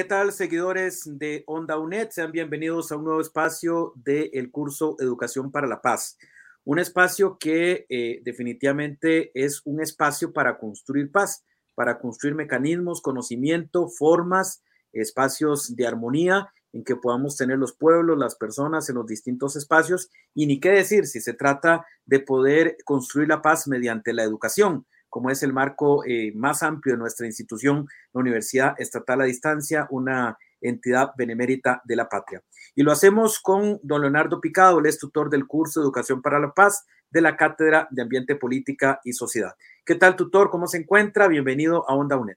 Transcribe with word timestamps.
¿Qué 0.00 0.04
tal, 0.04 0.32
seguidores 0.32 1.02
de 1.04 1.44
Onda 1.46 1.78
UNED? 1.78 2.08
Sean 2.08 2.32
bienvenidos 2.32 2.90
a 2.90 2.96
un 2.96 3.04
nuevo 3.04 3.20
espacio 3.20 3.92
del 3.96 4.50
curso 4.50 4.96
Educación 4.98 5.52
para 5.52 5.66
la 5.66 5.82
Paz. 5.82 6.16
Un 6.64 6.78
espacio 6.78 7.36
que 7.38 7.84
eh, 7.90 8.22
definitivamente 8.24 9.30
es 9.34 9.60
un 9.66 9.82
espacio 9.82 10.32
para 10.32 10.56
construir 10.56 11.12
paz, 11.12 11.44
para 11.74 11.98
construir 11.98 12.34
mecanismos, 12.34 13.02
conocimiento, 13.02 13.90
formas, 13.90 14.62
espacios 14.94 15.76
de 15.76 15.86
armonía 15.86 16.50
en 16.72 16.82
que 16.82 16.96
podamos 16.96 17.36
tener 17.36 17.58
los 17.58 17.74
pueblos, 17.74 18.16
las 18.16 18.36
personas 18.36 18.88
en 18.88 18.94
los 18.94 19.06
distintos 19.06 19.54
espacios 19.54 20.08
y 20.34 20.46
ni 20.46 20.60
qué 20.60 20.70
decir 20.70 21.06
si 21.06 21.20
se 21.20 21.34
trata 21.34 21.84
de 22.06 22.20
poder 22.20 22.78
construir 22.86 23.28
la 23.28 23.42
paz 23.42 23.68
mediante 23.68 24.14
la 24.14 24.22
educación, 24.22 24.86
como 25.10 25.30
es 25.30 25.42
el 25.42 25.52
marco 25.52 26.04
eh, 26.06 26.32
más 26.34 26.62
amplio 26.62 26.94
de 26.94 27.00
nuestra 27.00 27.26
institución, 27.26 27.86
la 28.14 28.20
Universidad 28.20 28.74
Estatal 28.78 29.20
a 29.20 29.24
Distancia, 29.24 29.86
una 29.90 30.38
entidad 30.60 31.10
benemérita 31.16 31.82
de 31.84 31.96
la 31.96 32.08
patria. 32.08 32.42
Y 32.74 32.82
lo 32.82 32.92
hacemos 32.92 33.40
con 33.40 33.80
don 33.82 34.02
Leonardo 34.02 34.40
Picado, 34.40 34.78
él 34.78 34.86
es 34.86 34.98
tutor 34.98 35.28
del 35.28 35.46
curso 35.46 35.80
Educación 35.80 36.22
para 36.22 36.38
la 36.38 36.52
Paz 36.52 36.86
de 37.10 37.20
la 37.20 37.36
Cátedra 37.36 37.88
de 37.90 38.02
Ambiente, 38.02 38.36
Política 38.36 39.00
y 39.04 39.12
Sociedad. 39.12 39.52
¿Qué 39.84 39.96
tal, 39.96 40.16
tutor? 40.16 40.50
¿Cómo 40.50 40.66
se 40.66 40.78
encuentra? 40.78 41.28
Bienvenido 41.28 41.88
a 41.88 41.94
Onda 41.94 42.16
UNED. 42.16 42.36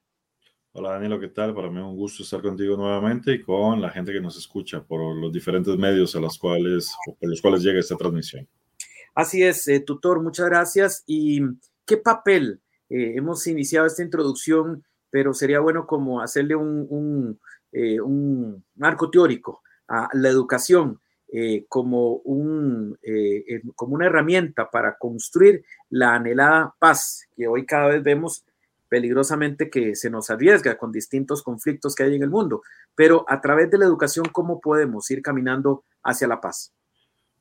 Hola 0.76 0.94
Danilo, 0.94 1.20
¿qué 1.20 1.28
tal? 1.28 1.54
Para 1.54 1.70
mí 1.70 1.78
es 1.78 1.84
un 1.84 1.96
gusto 1.96 2.24
estar 2.24 2.42
contigo 2.42 2.76
nuevamente 2.76 3.34
y 3.34 3.44
con 3.44 3.80
la 3.80 3.92
gente 3.92 4.12
que 4.12 4.20
nos 4.20 4.36
escucha 4.36 4.82
por 4.82 5.16
los 5.16 5.32
diferentes 5.32 5.78
medios 5.78 6.16
a 6.16 6.20
los 6.20 6.40
cuales, 6.40 6.92
por 7.06 7.30
los 7.30 7.40
cuales 7.44 7.62
llega 7.62 7.80
esta 7.80 7.96
transmisión. 7.96 8.48
Así 9.14 9.44
es, 9.44 9.68
eh, 9.68 9.82
tutor, 9.82 10.24
muchas 10.24 10.48
gracias. 10.48 11.04
¿Y 11.06 11.42
qué 11.86 11.98
papel? 11.98 12.63
Eh, 12.90 13.14
hemos 13.16 13.46
iniciado 13.48 13.88
esta 13.88 14.04
introducción, 14.04 14.84
pero 15.10 15.34
sería 15.34 15.60
bueno 15.60 15.86
como 15.88 16.22
hacerle 16.22 16.56
un, 16.56 16.88
un, 16.90 17.40
eh, 17.72 17.98
marco 18.76 19.10
teórico 19.10 19.62
a 19.88 20.10
la 20.14 20.30
educación 20.30 21.00
eh, 21.32 21.66
como, 21.68 22.18
un, 22.18 22.98
como 23.76 23.96
una 23.96 24.06
herramienta 24.06 24.70
para 24.70 24.98
construir 24.98 25.64
la 25.90 26.16
anhelada 26.16 26.76
paz 26.78 27.28
que 27.36 27.48
hoy 27.48 27.66
cada 27.66 27.88
vez 27.88 28.04
vemos 28.04 28.46
peligrosamente 28.94 29.72
que 29.72 29.96
se 29.96 30.12
nos 30.12 30.30
arriesga 30.30 30.78
con 30.78 30.92
distintos 30.92 31.42
conflictos 31.42 31.96
que 31.96 32.04
hay 32.04 32.16
en 32.16 32.22
el 32.22 32.30
mundo. 32.30 32.62
Pero 32.94 33.26
a 33.28 33.42
través 33.42 33.72
de 33.72 33.80
la 33.80 33.86
educación, 33.86 34.28
¿cómo 34.32 34.62
podemos 34.62 35.10
ir 35.10 35.24
caminando 35.24 35.84
hacia 36.04 36.28
la 36.28 36.40
paz? 36.40 36.72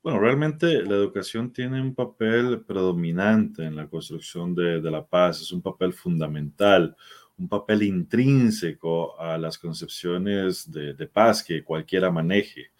Bueno, 0.02 0.18
realmente 0.18 0.82
la 0.82 0.96
educación 0.96 1.52
tiene 1.52 1.80
un 1.80 1.94
papel 1.94 2.64
predominante 2.66 3.64
en 3.64 3.76
la 3.76 3.88
construcción 3.88 4.52
de, 4.52 4.80
la 4.80 5.06
paz, 5.06 5.40
es 5.40 5.52
un 5.52 5.62
papel 5.62 5.92
fundamental, 5.92 6.96
un 7.36 7.48
papel 7.48 7.84
intrínseco 7.84 9.18
a 9.20 9.38
las 9.38 9.58
concepciones 9.58 10.70
de, 10.72 10.94
de 10.94 11.06
paz 11.06 11.44
que 11.44 11.62
cualquiera 11.62 12.10
maneje. 12.10 12.72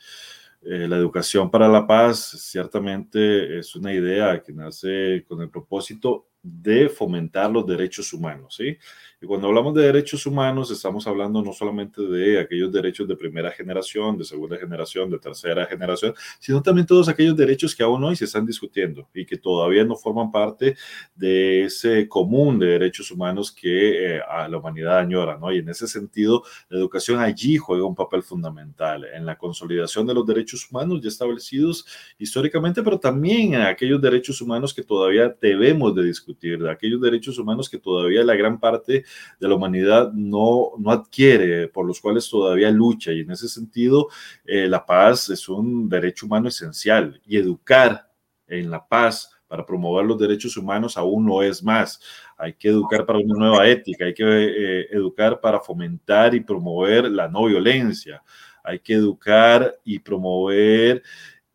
Eh, 0.63 0.89
la 0.89 0.97
educación 0.97 1.51
para 1.51 1.69
la 1.69 1.87
paz 1.87 2.19
ciertamente 2.41 3.59
es 3.59 3.75
una 3.77 3.93
idea 3.93 4.43
que 4.43 4.53
nace 4.53 5.25
con 5.29 5.43
el 5.43 5.51
propósito 5.51 6.29
de 6.43 6.89
fomentar 6.89 7.51
los 7.51 7.67
derechos 7.67 8.13
humanos, 8.13 8.57
¿sí? 8.57 8.77
Y 9.23 9.27
cuando 9.27 9.47
hablamos 9.47 9.73
de 9.75 9.83
derechos 9.83 10.27
humanos, 10.27 10.73
estamos 10.73 11.07
hablando 11.07 11.41
no 11.43 11.53
solamente 11.53 12.03
de 12.03 12.41
aquellos 12.41 12.73
derechos 12.73 13.07
de 13.07 13.15
primera 13.15 13.53
generación, 13.53 14.19
de 14.19 14.25
segunda 14.25 14.59
generación, 14.59 15.11
de 15.11 15.19
tercera 15.21 15.65
generación, 15.67 16.13
sino 16.41 16.61
también 16.61 16.89
todos 16.89 17.09
aquellos 17.09 17.37
derechos 17.37 17.77
que 17.77 17.85
aún 17.85 18.03
hoy 18.03 18.17
se 18.17 18.25
están 18.25 18.45
discutiendo 18.45 19.09
y 19.15 19.25
que 19.25 19.37
todavía 19.37 19.85
no 19.85 19.95
forman 19.95 20.33
parte 20.33 20.77
de 21.15 21.67
ese 21.67 22.09
común 22.09 22.59
de 22.59 22.67
derechos 22.67 23.13
humanos 23.13 23.53
que 23.53 24.17
eh, 24.17 24.21
a 24.29 24.49
la 24.49 24.59
humanidad 24.59 24.99
añora, 24.99 25.39
¿no? 25.39 25.53
Y 25.53 25.59
en 25.59 25.69
ese 25.69 25.87
sentido, 25.87 26.43
la 26.69 26.79
educación 26.79 27.21
allí 27.21 27.57
juega 27.59 27.85
un 27.85 27.95
papel 27.95 28.25
fundamental 28.25 29.05
en 29.05 29.25
la 29.25 29.39
consolidación 29.39 30.05
de 30.05 30.15
los 30.15 30.27
derechos 30.27 30.69
humanos 30.69 31.01
ya 31.01 31.09
establecidos 31.09 31.87
históricamente, 32.19 32.83
pero 32.83 32.99
también 32.99 33.55
en 33.55 33.61
aquellos 33.61 34.03
derechos 34.03 34.41
humanos 34.41 34.75
que 34.75 34.83
todavía 34.83 35.33
debemos 35.41 35.95
de 35.95 36.03
discutir, 36.03 36.32
de 36.41 36.71
aquellos 36.71 37.01
derechos 37.01 37.39
humanos 37.39 37.69
que 37.69 37.79
todavía 37.79 38.25
la 38.25 38.35
gran 38.35 38.59
parte 38.59 39.05
de 39.39 39.49
la 39.49 39.55
humanidad 39.55 40.13
no, 40.13 40.73
no 40.79 40.91
adquiere, 40.91 41.69
por 41.69 41.87
los 41.87 42.01
cuales 42.01 42.29
todavía 42.29 42.71
lucha. 42.71 43.13
Y 43.13 43.21
en 43.21 43.31
ese 43.31 43.49
sentido, 43.49 44.09
eh, 44.45 44.67
la 44.69 44.85
paz 44.85 45.31
es 45.31 45.49
un 45.49 45.89
derecho 45.89 46.27
humano 46.27 46.49
esencial 46.49 47.21
y 47.27 47.37
educar 47.37 48.09
en 48.47 48.71
la 48.71 48.87
paz 48.87 49.31
para 49.53 49.67
promover 49.67 50.07
los 50.07 50.19
derechos 50.19 50.57
humanos 50.57 50.97
aún 50.97 51.27
no 51.27 51.43
es 51.43 51.63
más. 51.63 52.01
Hay 52.39 52.55
que 52.55 52.69
educar 52.69 53.05
para 53.05 53.19
una 53.19 53.35
nueva 53.35 53.69
ética, 53.69 54.07
hay 54.07 54.15
que 54.15 54.25
eh, 54.25 54.87
educar 54.91 55.41
para 55.41 55.61
fomentar 55.61 56.35
y 56.35 56.41
promover 56.41 57.11
la 57.11 57.29
no 57.29 57.45
violencia, 57.45 58.23
hay 58.65 58.79
que 58.79 58.95
educar 58.95 59.79
y 59.85 59.99
promover 59.99 61.03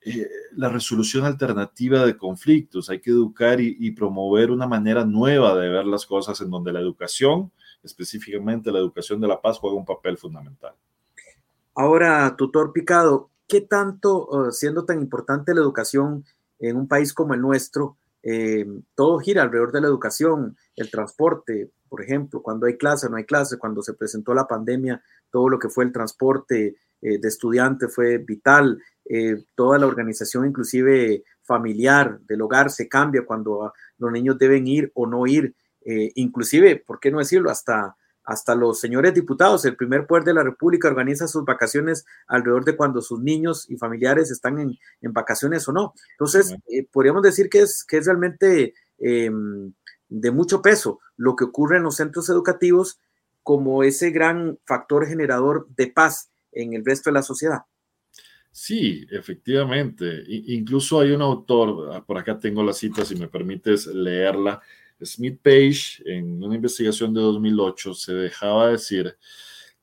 eh, 0.07 0.29
la 0.55 0.69
resolución 0.69 1.25
alternativa 1.25 2.05
de 2.05 2.17
conflictos, 2.17 2.89
hay 2.89 2.99
que 2.99 3.11
educar 3.11 3.59
y, 3.59 3.91
promover 3.91 4.51
una 4.51 4.67
manera 4.67 5.05
nueva 5.05 5.55
de 5.55 5.69
ver 5.69 5.85
las 5.85 6.05
cosas 6.05 6.39
en 6.41 6.49
donde 6.49 6.71
la 6.71 6.79
educación, 6.79 7.51
específicamente 7.83 8.71
la 8.71 8.79
educación 8.79 9.19
de 9.19 9.27
la 9.27 9.41
paz, 9.41 9.59
juega 9.59 9.75
un 9.75 9.85
papel 9.85 10.17
fundamental. 10.17 10.73
Ahora, 11.75 12.35
tutor 12.37 12.73
Picado, 12.73 13.29
¿qué 13.47 13.61
tanto, 13.61 14.27
uh, 14.27 14.51
siendo 14.51 14.85
tan 14.85 14.99
importante 15.01 15.53
la 15.53 15.61
educación 15.61 16.25
en 16.59 16.75
un 16.75 16.87
país 16.87 17.13
como 17.13 17.33
el 17.33 17.41
nuestro, 17.41 17.97
eh, 18.23 18.65
todo 18.95 19.19
gira 19.19 19.43
alrededor 19.43 19.71
de 19.71 19.81
la 19.81 19.87
educación, 19.87 20.57
el 20.75 20.91
transporte, 20.91 21.71
por 21.87 22.01
ejemplo, 22.01 22.41
cuando 22.41 22.65
hay 22.65 22.77
clase, 22.77 23.09
no 23.09 23.15
hay 23.15 23.25
clase, 23.25 23.57
cuando 23.57 23.81
se 23.81 23.93
presentó 23.93 24.33
la 24.33 24.47
pandemia, 24.47 25.01
todo 25.31 25.49
lo 25.49 25.59
que 25.59 25.69
fue 25.69 25.85
el 25.85 25.91
transporte 25.91 26.75
eh, 27.01 27.19
de 27.19 27.27
estudiantes 27.27 27.93
fue 27.93 28.17
vital, 28.17 28.81
eh, 29.09 29.43
toda 29.55 29.77
la 29.77 29.87
organización, 29.87 30.45
inclusive 30.45 31.23
familiar 31.43 32.19
del 32.21 32.41
hogar, 32.41 32.69
se 32.69 32.87
cambia 32.87 33.25
cuando 33.25 33.73
los 33.97 34.11
niños 34.11 34.37
deben 34.37 34.67
ir 34.67 34.91
o 34.93 35.07
no 35.07 35.25
ir. 35.25 35.55
Eh, 35.85 36.11
inclusive, 36.15 36.83
¿por 36.85 36.99
qué 36.99 37.09
no 37.09 37.19
decirlo? 37.19 37.49
Hasta, 37.49 37.95
hasta 38.27 38.55
los 38.55 38.81
señores 38.81 39.13
diputados, 39.13 39.63
el 39.63 39.77
primer 39.77 40.05
poder 40.05 40.25
de 40.25 40.33
la 40.33 40.43
República 40.43 40.89
organiza 40.89 41.29
sus 41.29 41.45
vacaciones 41.45 42.05
alrededor 42.27 42.65
de 42.65 42.75
cuando 42.75 43.01
sus 43.01 43.21
niños 43.21 43.69
y 43.69 43.77
familiares 43.77 44.29
están 44.29 44.59
en, 44.59 44.77
en 45.01 45.13
vacaciones 45.13 45.65
o 45.69 45.71
no. 45.71 45.93
Entonces, 46.11 46.53
eh, 46.67 46.85
podríamos 46.91 47.23
decir 47.23 47.49
que 47.49 47.61
es, 47.61 47.85
que 47.85 47.97
es 47.97 48.05
realmente 48.05 48.73
eh, 48.99 49.31
de 50.09 50.31
mucho 50.31 50.61
peso 50.61 50.99
lo 51.15 51.37
que 51.37 51.45
ocurre 51.45 51.77
en 51.77 51.83
los 51.83 51.95
centros 51.95 52.29
educativos 52.29 52.99
como 53.43 53.83
ese 53.83 54.11
gran 54.11 54.59
factor 54.65 55.07
generador 55.07 55.67
de 55.77 55.87
paz 55.87 56.29
en 56.51 56.73
el 56.73 56.83
resto 56.83 57.09
de 57.09 57.13
la 57.13 57.23
sociedad. 57.23 57.61
Sí, 58.59 59.05
efectivamente. 59.11 60.23
incluso 60.27 60.99
hay 60.99 61.11
un 61.11 61.21
autor, 61.21 61.91
ah, 61.93 62.03
por 62.03 62.17
acá 62.17 62.39
tengo 62.39 62.63
la 62.63 62.73
cita, 62.73 63.05
si 63.05 63.15
me 63.15 63.27
permites 63.27 63.85
leerla. 63.85 64.59
Smith 64.99 65.39
Page, 65.43 66.01
en 66.05 66.43
una 66.43 66.55
investigación 66.55 67.13
de 67.13 67.21
2008, 67.21 67.93
se 67.93 68.15
dejaba 68.15 68.71
decir 68.71 69.15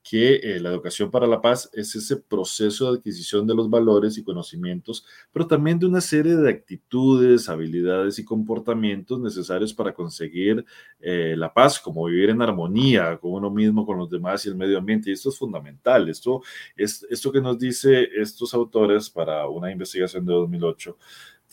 que 0.04 0.34
eh, 0.34 0.60
la 0.60 0.68
educación 0.68 1.10
para 1.10 1.26
la 1.26 1.40
paz 1.40 1.70
es 1.72 1.94
ese 1.94 2.18
proceso 2.18 2.92
de 2.92 2.98
adquisición 2.98 3.46
de 3.46 3.54
los 3.54 3.70
valores 3.70 4.18
y 4.18 4.22
conocimientos, 4.22 5.06
pero 5.32 5.46
también 5.46 5.78
de 5.78 5.86
una 5.86 6.02
serie 6.02 6.36
de 6.36 6.50
actitudes, 6.50 7.48
habilidades 7.48 8.18
y 8.18 8.24
comportamientos 8.24 9.18
necesarios 9.18 9.72
para 9.72 9.94
conseguir 9.94 10.66
eh, 11.00 11.34
la 11.38 11.54
paz, 11.54 11.80
como 11.80 12.04
vivir 12.04 12.28
en 12.28 12.42
armonía 12.42 13.16
con 13.16 13.32
uno 13.32 13.50
mismo, 13.50 13.86
con 13.86 13.96
los 13.96 14.10
demás 14.10 14.44
y 14.44 14.50
el 14.50 14.56
medio 14.56 14.76
ambiente. 14.76 15.08
Y 15.08 15.14
esto 15.14 15.30
es 15.30 15.38
fundamental. 15.38 16.06
Esto 16.10 16.42
es 16.76 17.06
esto 17.08 17.32
que 17.32 17.40
nos 17.40 17.58
dice 17.58 18.06
estos 18.14 18.52
autores 18.52 19.08
para 19.08 19.48
una 19.48 19.72
investigación 19.72 20.26
de 20.26 20.34
2008 20.34 20.98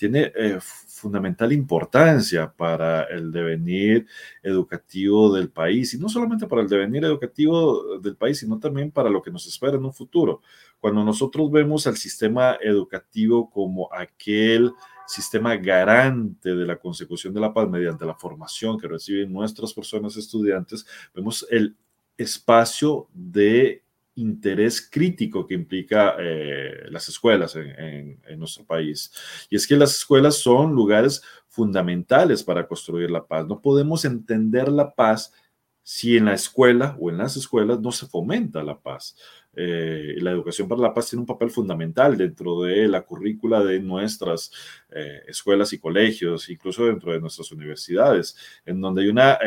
tiene 0.02 0.32
eh, 0.36 0.58
fundamental 0.60 1.54
importancia 1.54 2.52
para 2.52 3.04
el 3.04 3.32
devenir 3.32 4.08
educativo 4.42 5.32
del 5.32 5.52
país, 5.52 5.94
y 5.94 6.00
no 6.00 6.10
solamente 6.10 6.48
para 6.48 6.64
el 6.64 6.68
devenir 6.68 7.06
educativo 7.06 8.00
del 8.00 8.16
país, 8.16 8.40
sino 8.40 8.60
también 8.60 8.90
para 8.90 9.12
lo 9.12 9.22
que 9.22 9.30
nos 9.30 9.46
espera 9.46 9.78
en 9.78 9.86
un 9.86 9.94
futuro. 9.94 10.42
Cuando 10.80 11.04
nosotros 11.04 11.52
vemos 11.52 11.86
al 11.86 11.98
sistema 11.98 12.58
educativo 12.64 13.52
como 13.52 13.94
aquel 13.94 14.72
sistema 15.06 15.56
garante 15.56 16.56
de 16.56 16.66
la 16.66 16.78
consecución 16.78 17.32
de 17.36 17.42
la 17.42 17.54
paz 17.54 17.70
mediante 17.70 18.04
la 18.04 18.16
formación 18.16 18.80
que 18.80 18.88
reciben 18.88 19.32
nuestras 19.32 19.72
personas 19.72 20.18
estudiantes, 20.18 20.84
vemos 21.14 21.46
el 21.52 21.78
espacio 22.18 23.08
de 23.14 23.84
interés 24.16 24.90
crítico 24.90 25.48
que 25.48 25.54
implica 25.54 26.16
eh, 26.20 26.86
las 26.90 27.08
escuelas 27.08 27.56
en, 27.56 28.20
nuestro 28.38 28.66
país. 28.66 29.12
Y 29.50 29.56
es 29.56 29.68
que 29.68 29.76
las 29.76 29.96
escuelas 29.96 30.36
son 30.36 30.74
lugares 30.74 31.22
fundamentales 31.48 32.44
para 32.44 32.68
construir 32.68 33.12
la 33.12 33.26
paz. 33.26 33.48
No 33.48 33.62
podemos 33.62 34.06
entender 34.06 34.70
la 34.70 34.94
paz 34.94 35.34
si 35.84 36.18
en 36.18 36.26
la 36.26 36.34
escuela 36.34 36.96
o 37.00 37.10
en 37.10 37.18
las 37.18 37.36
escuelas 37.38 37.80
no 37.80 37.92
se 37.92 38.08
fomenta 38.08 38.64
la 38.64 38.80
paz. 38.80 39.16
Eh, 39.54 40.16
la 40.18 40.32
educación 40.32 40.68
para 40.68 40.82
la 40.82 40.94
paz 40.94 41.10
tiene 41.10 41.22
un 41.22 41.26
papel 41.26 41.50
fundamental 41.50 42.18
dentro 42.18 42.62
de 42.62 42.88
la 42.88 43.02
currícula 43.02 43.64
de 43.64 43.80
nuestras 43.80 44.52
eh, 44.92 45.22
escuelas 45.28 45.74
y 45.74 45.80
colegios, 45.80 46.50
incluso 46.50 46.86
dentro 46.86 47.12
de 47.12 47.20
nuestras 47.20 47.52
universidades, 47.52 48.38
en 48.66 48.80
donde 48.80 49.04
hay 49.04 49.10
una 49.10 49.38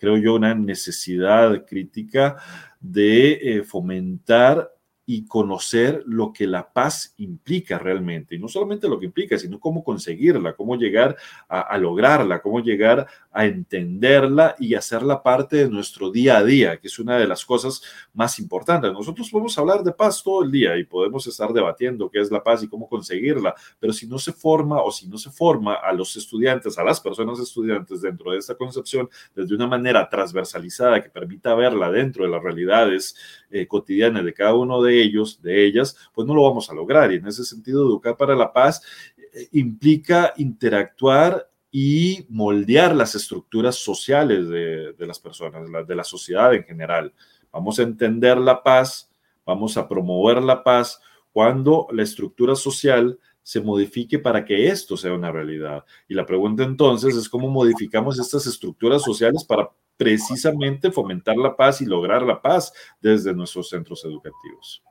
creo 0.00 0.16
yo, 0.16 0.34
una 0.34 0.54
necesidad 0.54 1.66
crítica 1.66 2.38
de 2.80 3.58
eh, 3.58 3.62
fomentar 3.62 4.68
y 5.12 5.24
conocer 5.26 6.04
lo 6.06 6.32
que 6.32 6.46
la 6.46 6.72
paz 6.72 7.14
implica 7.16 7.80
realmente. 7.80 8.36
Y 8.36 8.38
no 8.38 8.46
solamente 8.46 8.88
lo 8.88 8.96
que 8.96 9.06
implica, 9.06 9.36
sino 9.36 9.58
cómo 9.58 9.82
conseguirla, 9.82 10.52
cómo 10.52 10.76
llegar 10.76 11.16
a, 11.48 11.76
lograrla, 11.78 12.40
cómo 12.40 12.60
llegar 12.60 13.08
a 13.32 13.44
entenderla 13.44 14.54
y 14.60 14.76
hacerla 14.76 15.20
parte 15.20 15.56
de 15.56 15.68
nuestro 15.68 16.12
día 16.12 16.36
a 16.38 16.44
día, 16.44 16.76
que 16.76 16.86
es 16.86 16.96
una 17.00 17.18
de 17.18 17.26
las 17.26 17.44
cosas 17.44 17.82
más 18.14 18.38
importantes. 18.38 18.92
Nosotros 18.92 19.28
podemos 19.28 19.58
hablar 19.58 19.82
de 19.82 19.90
paz 19.90 20.22
todo 20.22 20.44
el 20.44 20.52
día 20.52 20.76
y 20.76 20.84
podemos 20.84 21.26
estar 21.26 21.52
debatiendo 21.52 22.08
qué 22.08 22.20
es 22.20 22.30
la 22.30 22.44
paz 22.44 22.62
y 22.62 22.68
cómo 22.68 22.88
conseguirla, 22.88 23.56
pero 23.80 23.92
si 23.92 24.06
no 24.06 24.16
se 24.16 24.32
forma 24.32 24.80
o 24.80 24.92
si 24.92 25.08
no 25.08 25.18
se 25.18 25.30
forma 25.30 25.74
a 25.74 25.92
los 25.92 26.14
estudiantes, 26.14 26.78
a 26.78 26.84
las 26.84 27.00
personas 27.00 27.40
estudiantes 27.40 28.00
dentro 28.00 28.30
de 28.30 28.38
esta 28.38 28.54
concepción 28.54 29.10
desde 29.34 29.56
una 29.56 29.66
manera 29.66 30.08
transversalizada 30.08 31.02
que 31.02 31.10
permita 31.10 31.52
verla 31.56 31.90
dentro 31.90 32.24
de 32.24 32.30
las 32.30 32.40
realidades 32.40 33.16
eh, 33.50 33.66
cotidianas 33.66 34.24
de 34.24 34.32
cada 34.32 34.54
uno 34.54 34.80
de 34.80 34.99
ellos, 35.00 35.40
de 35.42 35.66
ellas, 35.66 35.96
pues 36.12 36.26
no 36.26 36.34
lo 36.34 36.42
vamos 36.42 36.70
a 36.70 36.74
lograr. 36.74 37.12
Y 37.12 37.16
en 37.16 37.26
ese 37.26 37.44
sentido, 37.44 37.84
educar 37.84 38.16
para 38.16 38.34
la 38.34 38.52
paz 38.52 38.82
eh, 39.16 39.48
implica 39.52 40.32
interactuar 40.36 41.50
y 41.70 42.26
moldear 42.28 42.94
las 42.94 43.14
estructuras 43.14 43.76
sociales 43.76 44.48
de, 44.48 44.94
las 44.98 45.20
personas, 45.20 45.62
de 45.86 45.94
la 45.94 46.04
sociedad 46.04 46.52
en 46.54 46.64
general. 46.64 47.12
Vamos 47.52 47.78
a 47.78 47.82
entender 47.82 48.38
la 48.38 48.62
paz, 48.62 49.10
vamos 49.46 49.76
a 49.76 49.88
promover 49.88 50.42
la 50.42 50.64
paz 50.64 51.00
cuando 51.32 51.86
la 51.92 52.02
estructura 52.02 52.56
social 52.56 53.18
se 53.42 53.60
modifique 53.60 54.18
para 54.18 54.44
que 54.44 54.68
esto 54.68 54.96
sea 54.96 55.12
una 55.12 55.30
realidad. 55.30 55.84
Y 56.08 56.14
la 56.14 56.26
pregunta 56.26 56.64
entonces 56.64 57.14
es 57.14 57.28
cómo 57.28 57.48
modificamos 57.48 58.18
estas 58.18 58.46
estructuras 58.46 59.02
sociales 59.02 59.44
para 59.44 59.70
precisamente 59.96 60.90
fomentar 60.90 61.36
la 61.36 61.56
paz 61.56 61.80
y 61.80 61.86
lograr 61.86 62.22
la 62.22 62.40
paz 62.40 62.72
desde 63.00 63.32
nuestros 63.32 63.68
centros 63.68 64.04
educativos 64.04 64.82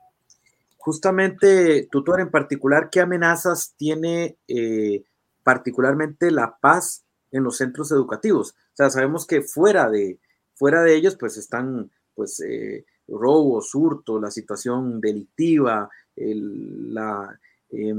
justamente, 0.80 1.86
tutor, 1.90 2.20
en 2.20 2.30
particular, 2.30 2.88
¿qué 2.90 3.00
amenazas 3.00 3.74
tiene 3.76 4.38
eh, 4.48 5.04
particularmente 5.42 6.30
la 6.30 6.56
paz 6.58 7.04
en 7.30 7.44
los 7.44 7.58
centros 7.58 7.92
educativos? 7.92 8.52
O 8.52 8.76
sea, 8.76 8.90
sabemos 8.90 9.26
que 9.26 9.42
fuera 9.42 9.90
de, 9.90 10.18
fuera 10.54 10.82
de 10.82 10.96
ellos, 10.96 11.16
pues 11.16 11.36
están, 11.36 11.90
pues, 12.14 12.40
eh, 12.40 12.86
robos, 13.06 13.74
hurtos, 13.74 14.22
la 14.22 14.30
situación 14.30 15.00
delictiva, 15.00 15.90
em, 16.16 16.94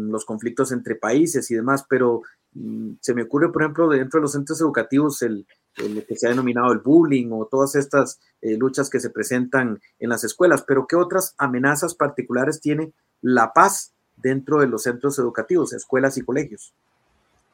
los 0.10 0.26
conflictos 0.26 0.72
entre 0.72 0.96
países 0.96 1.50
y 1.52 1.56
demás, 1.56 1.86
pero 1.88 2.24
mm, 2.54 2.94
se 3.00 3.14
me 3.14 3.24
ocurre, 3.24 3.52
por 3.52 3.62
ejemplo, 3.62 3.90
dentro 3.90 4.20
de 4.20 4.24
los 4.24 4.32
centros 4.32 4.60
educativos, 4.60 5.22
el, 5.22 5.46
el 5.78 6.06
que 6.06 6.16
se 6.16 6.28
ha 6.28 6.32
denominado 6.32 6.72
el 6.72 6.80
bullying 6.80 7.30
o 7.32 7.46
todas 7.46 7.76
estas 7.76 8.20
eh, 8.42 8.58
luchas 8.58 8.90
que 8.90 9.00
se 9.00 9.10
presentan 9.10 9.82
en 10.00 10.10
las 10.10 10.24
escuelas, 10.24 10.64
pero 10.68 10.86
¿qué 10.88 10.96
otras 10.96 11.36
amenazas 11.38 11.96
particulares 11.96 12.62
tiene 12.62 12.92
la 13.22 13.54
paz 13.54 13.94
dentro 14.18 14.60
de 14.60 14.68
los 14.68 14.84
centros 14.84 15.18
educativos, 15.20 15.74
escuelas 15.74 16.18
y 16.18 16.22
colegios? 16.22 16.74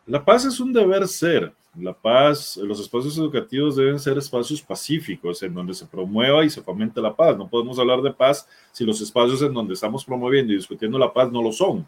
La 0.06 0.24
paz 0.24 0.46
es 0.46 0.60
un 0.60 0.72
deber 0.72 1.08
ser. 1.08 1.54
La 1.78 1.94
paz, 1.94 2.58
los 2.58 2.80
espacios 2.80 3.18
educativos 3.18 3.76
deben 3.76 4.00
ser 4.00 4.18
espacios 4.18 4.62
pacíficos 4.62 5.44
en 5.44 5.54
donde 5.54 5.76
se 5.76 5.86
promueva 5.86 6.44
y 6.44 6.50
se 6.50 6.62
fomente 6.62 7.00
la 7.02 7.16
paz. 7.16 7.38
No 7.38 7.48
podemos 7.48 7.78
hablar 7.78 8.02
de 8.02 8.12
paz 8.12 8.48
si 8.72 8.84
los 8.84 9.00
espacios 9.00 9.42
en 9.44 9.54
donde 9.54 9.76
estamos 9.76 10.04
promoviendo 10.04 10.54
y 10.54 10.56
discutiendo 10.56 10.98
la 10.98 11.14
paz 11.14 11.32
no 11.32 11.44
lo 11.44 11.52
son. 11.52 11.86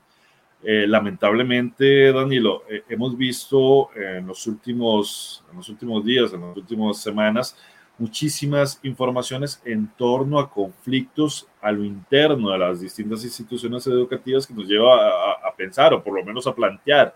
Eh, 0.62 0.86
lamentablemente, 0.88 2.12
Danilo, 2.12 2.64
eh, 2.70 2.84
hemos 2.90 3.18
visto 3.18 3.90
en 3.96 4.28
los, 4.28 4.46
últimos, 4.46 5.44
en 5.50 5.58
los 5.58 5.70
últimos 5.70 6.04
días, 6.04 6.34
en 6.34 6.42
las 6.42 6.58
últimas 6.58 6.98
semanas, 6.98 7.56
muchísimas 7.98 8.80
informaciones 8.84 9.62
en 9.64 9.88
torno 9.98 10.40
a 10.40 10.50
conflictos 10.50 11.48
a 11.62 11.72
lo 11.72 11.84
interno 11.84 12.52
de 12.52 12.58
las 12.58 12.82
distintas 12.82 13.24
instituciones 13.24 13.86
educativas 13.88 14.48
que 14.48 14.54
nos 14.54 14.68
lleva 14.68 14.96
a, 14.98 15.54
pensar 15.56 15.94
o 15.94 16.02
por 16.02 16.14
lo 16.14 16.24
menos 16.24 16.48
a 16.48 16.56
plantear 16.56 17.14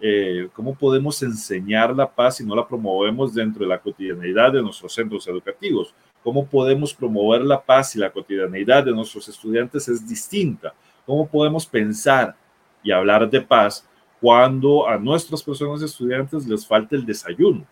eh, 0.00 0.48
cómo 0.52 0.76
podemos 0.76 1.20
enseñar 1.24 1.94
la 1.94 2.08
paz 2.08 2.36
si 2.36 2.46
no 2.46 2.54
la 2.54 2.66
promovemos 2.66 3.34
dentro 3.34 3.64
de 3.64 3.68
la 3.68 3.80
cotidianeidad 3.80 4.52
de 4.52 4.62
nuestros 4.62 4.94
centros 4.94 5.26
educativos. 5.26 5.92
¿Cómo 6.22 6.46
podemos 6.46 6.94
promover 6.94 7.42
la 7.42 7.60
paz 7.60 7.90
si 7.90 7.98
la 7.98 8.10
cotidianeidad 8.10 8.84
de 8.84 8.92
nuestros 8.92 9.28
estudiantes 9.28 9.88
es 9.88 10.08
distinta? 10.08 10.72
¿Cómo 11.04 11.26
podemos 11.26 11.66
pensar 11.66 12.36
y 12.82 12.90
hablar 12.90 13.28
de 13.28 13.40
paz 13.40 13.86
cuando 14.20 14.86
a 14.88 14.98
nuestras 14.98 15.42
personas 15.42 15.82
estudiantes 15.82 16.46
les 16.46 16.66
falta 16.66 16.94
el 16.94 17.06
desayuno. 17.06 17.66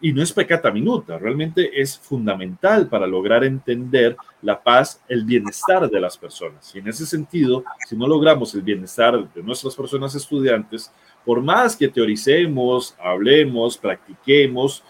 Y 0.00 0.12
no 0.12 0.22
es 0.22 0.32
pecata 0.32 0.70
minuta, 0.70 1.16
realmente 1.16 1.80
es 1.80 1.98
fundamental 1.98 2.88
para 2.88 3.06
lograr 3.06 3.42
entender 3.44 4.16
la 4.42 4.62
paz, 4.62 5.02
el 5.08 5.24
bienestar 5.24 5.88
de 5.88 6.00
las 6.00 6.18
personas. 6.18 6.74
Y 6.74 6.80
en 6.80 6.88
ese 6.88 7.06
sentido, 7.06 7.64
si 7.88 7.96
no 7.96 8.06
logramos 8.06 8.54
el 8.54 8.62
bienestar 8.62 9.32
de 9.32 9.42
nuestras 9.42 9.74
personas 9.74 10.14
estudiantes, 10.14 10.92
por 11.24 11.40
más 11.40 11.74
que 11.74 11.88
teoricemos, 11.88 12.94
hablemos, 13.00 13.78
practiquemos, 13.78 14.82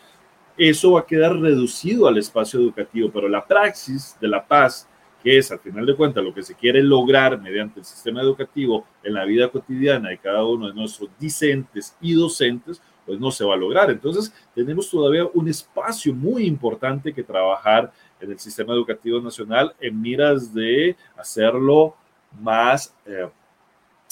eso 0.56 0.92
va 0.92 1.00
a 1.00 1.06
quedar 1.06 1.36
reducido 1.36 2.08
al 2.08 2.18
espacio 2.18 2.60
educativo, 2.60 3.10
pero 3.12 3.28
la 3.28 3.44
praxis 3.44 4.16
de 4.20 4.28
la 4.28 4.44
paz 4.44 4.88
que 5.24 5.38
es 5.38 5.50
al 5.50 5.58
final 5.58 5.86
de 5.86 5.96
cuentas 5.96 6.22
lo 6.22 6.34
que 6.34 6.42
se 6.42 6.54
quiere 6.54 6.82
lograr 6.82 7.40
mediante 7.40 7.80
el 7.80 7.86
sistema 7.86 8.20
educativo 8.20 8.86
en 9.02 9.14
la 9.14 9.24
vida 9.24 9.48
cotidiana 9.48 10.10
de 10.10 10.18
cada 10.18 10.44
uno 10.44 10.68
de 10.68 10.74
nuestros 10.74 11.08
discentes 11.18 11.96
y 12.02 12.12
docentes, 12.12 12.82
pues 13.06 13.18
no 13.18 13.30
se 13.30 13.42
va 13.42 13.54
a 13.54 13.56
lograr. 13.56 13.90
Entonces, 13.90 14.34
tenemos 14.54 14.90
todavía 14.90 15.26
un 15.32 15.48
espacio 15.48 16.12
muy 16.12 16.44
importante 16.44 17.14
que 17.14 17.22
trabajar 17.22 17.90
en 18.20 18.32
el 18.32 18.38
sistema 18.38 18.74
educativo 18.74 19.18
nacional 19.18 19.74
en 19.80 19.98
miras 19.98 20.52
de 20.52 20.94
hacerlo 21.16 21.96
más, 22.38 22.94
eh, 23.06 23.26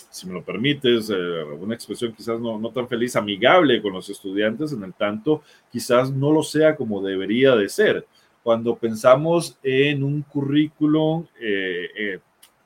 si 0.09 0.27
me 0.27 0.33
lo 0.33 0.43
permites, 0.43 1.11
eh, 1.11 1.43
una 1.61 1.75
expresión 1.75 2.15
quizás 2.15 2.41
no, 2.41 2.59
no 2.59 2.71
tan 2.71 2.89
feliz, 2.89 3.17
amigable 3.17 3.83
con 3.83 3.93
los 3.93 4.09
estudiantes, 4.09 4.73
en 4.73 4.83
el 4.83 4.95
tanto 4.95 5.43
quizás 5.71 6.11
no 6.11 6.33
lo 6.33 6.43
sea 6.43 6.75
como 6.75 7.03
debería 7.03 7.55
de 7.55 7.69
ser 7.69 8.07
cuando 8.43 8.77
pensamos 8.77 9.59
en 9.63 10.03
un 10.03 10.23
currículum 10.23 11.27
eh, 11.41 11.89
eh, 11.97 12.19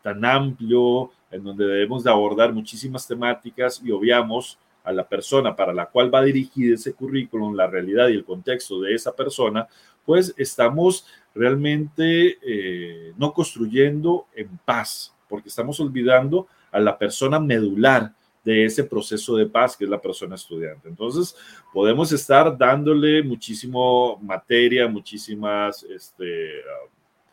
tan 0.02 0.24
amplio, 0.24 1.10
en 1.30 1.44
donde 1.44 1.66
debemos 1.66 2.04
de 2.04 2.10
abordar 2.10 2.52
muchísimas 2.52 3.06
temáticas 3.06 3.82
y 3.84 3.90
obviamos 3.90 4.58
a 4.84 4.92
la 4.92 5.06
persona 5.06 5.54
para 5.54 5.74
la 5.74 5.86
cual 5.86 6.14
va 6.14 6.22
dirigido 6.22 6.74
ese 6.74 6.94
currículum, 6.94 7.54
la 7.54 7.66
realidad 7.66 8.08
y 8.08 8.14
el 8.14 8.24
contexto 8.24 8.80
de 8.80 8.94
esa 8.94 9.14
persona, 9.14 9.66
pues 10.04 10.32
estamos 10.36 11.06
realmente 11.34 12.38
eh, 12.40 13.12
no 13.18 13.32
construyendo 13.32 14.26
en 14.34 14.48
paz, 14.64 15.12
porque 15.28 15.48
estamos 15.48 15.80
olvidando 15.80 16.46
a 16.70 16.78
la 16.78 16.96
persona 16.96 17.40
medular 17.40 18.12
de 18.46 18.64
ese 18.64 18.84
proceso 18.84 19.36
de 19.36 19.46
paz 19.46 19.76
que 19.76 19.84
es 19.84 19.90
la 19.90 20.00
persona 20.00 20.36
estudiante. 20.36 20.88
Entonces, 20.88 21.36
podemos 21.72 22.12
estar 22.12 22.56
dándole 22.56 23.20
muchísimo 23.24 24.18
materia, 24.22 24.86
muchísimas, 24.86 25.82
este, 25.82 26.52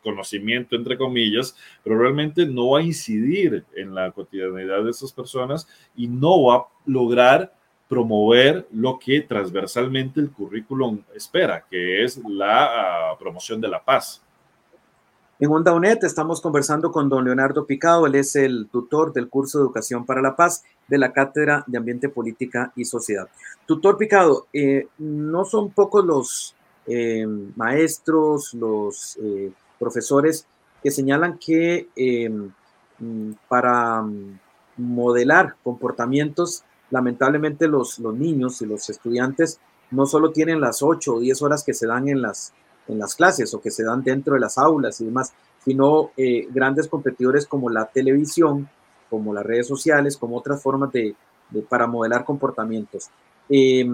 conocimiento, 0.02 0.76
entre 0.76 0.98
comillas, 0.98 1.56
pero 1.82 1.98
realmente 1.98 2.44
no 2.44 2.70
va 2.70 2.80
a 2.80 2.82
incidir 2.82 3.64
en 3.74 3.94
la 3.94 4.10
cotidianidad 4.10 4.84
de 4.84 4.90
esas 4.90 5.12
personas 5.12 5.66
y 5.96 6.08
no 6.08 6.42
va 6.42 6.56
a 6.56 6.66
lograr 6.84 7.54
promover 7.88 8.66
lo 8.72 8.98
que 8.98 9.20
transversalmente 9.20 10.20
el 10.20 10.30
currículum 10.30 11.00
espera, 11.14 11.64
que 11.70 12.02
es 12.02 12.20
la 12.28 13.10
ah, 13.12 13.18
promoción 13.18 13.60
de 13.60 13.68
la 13.68 13.82
paz. 13.82 14.20
En 15.40 15.50
Onda 15.50 15.72
UNED 15.72 16.04
estamos 16.04 16.40
conversando 16.40 16.92
con 16.92 17.08
don 17.08 17.24
Leonardo 17.24 17.66
Picado, 17.66 18.06
él 18.06 18.14
es 18.14 18.36
el 18.36 18.68
tutor 18.70 19.12
del 19.12 19.28
curso 19.28 19.58
de 19.58 19.64
Educación 19.64 20.06
para 20.06 20.22
la 20.22 20.36
Paz 20.36 20.62
de 20.86 20.96
la 20.96 21.12
Cátedra 21.12 21.64
de 21.66 21.76
Ambiente, 21.76 22.08
Política 22.08 22.72
y 22.76 22.84
Sociedad. 22.84 23.26
Tutor 23.66 23.98
Picado, 23.98 24.46
eh, 24.52 24.86
no 24.98 25.44
son 25.44 25.70
pocos 25.70 26.04
los 26.04 26.54
eh, 26.86 27.26
maestros, 27.56 28.54
los 28.54 29.18
eh, 29.20 29.50
profesores 29.76 30.46
que 30.80 30.92
señalan 30.92 31.36
que 31.38 31.88
mm, 33.00 33.32
para 33.48 34.02
mm, 34.02 34.38
modelar 34.76 35.56
comportamientos, 35.64 36.62
lamentablemente 36.90 37.66
los, 37.66 37.98
los 37.98 38.14
niños 38.14 38.62
y 38.62 38.66
los 38.66 38.88
estudiantes 38.88 39.58
no 39.90 40.06
solo 40.06 40.30
tienen 40.30 40.60
las 40.60 40.80
8 40.80 41.14
o 41.14 41.20
10 41.20 41.42
horas 41.42 41.64
que 41.64 41.74
se 41.74 41.88
dan 41.88 42.08
en 42.08 42.22
las 42.22 42.52
en 42.88 42.98
las 42.98 43.14
clases 43.14 43.52
o 43.54 43.60
que 43.60 43.70
se 43.70 43.84
dan 43.84 44.02
dentro 44.02 44.34
de 44.34 44.40
las 44.40 44.58
aulas 44.58 45.00
y 45.00 45.06
demás, 45.06 45.32
sino 45.64 46.10
eh, 46.16 46.46
grandes 46.50 46.88
competidores 46.88 47.46
como 47.46 47.70
la 47.70 47.86
televisión, 47.86 48.68
como 49.08 49.32
las 49.32 49.44
redes 49.44 49.66
sociales, 49.66 50.16
como 50.16 50.36
otras 50.36 50.62
formas 50.62 50.92
de, 50.92 51.14
para 51.68 51.86
modelar 51.86 52.24
comportamientos. 52.24 53.08
Eh, 53.48 53.86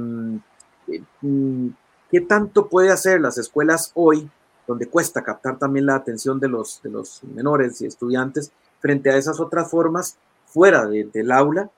¿Qué 2.10 2.20
tanto 2.22 2.68
puede 2.68 2.90
hacer 2.90 3.20
las 3.20 3.38
escuelas 3.38 3.92
hoy, 3.94 4.28
donde 4.66 4.86
cuesta 4.86 5.22
captar 5.22 5.58
también 5.58 5.86
la 5.86 5.94
atención 5.94 6.40
de 6.40 6.48
los, 6.48 6.82
de 6.82 6.90
los 6.90 7.22
menores 7.24 7.80
y 7.80 7.86
estudiantes, 7.86 8.50
frente 8.80 9.10
a 9.10 9.16
esas 9.16 9.38
otras 9.38 9.70
formas 9.70 10.16
fuera 10.46 10.86
del 10.86 11.30
aula 11.30 11.70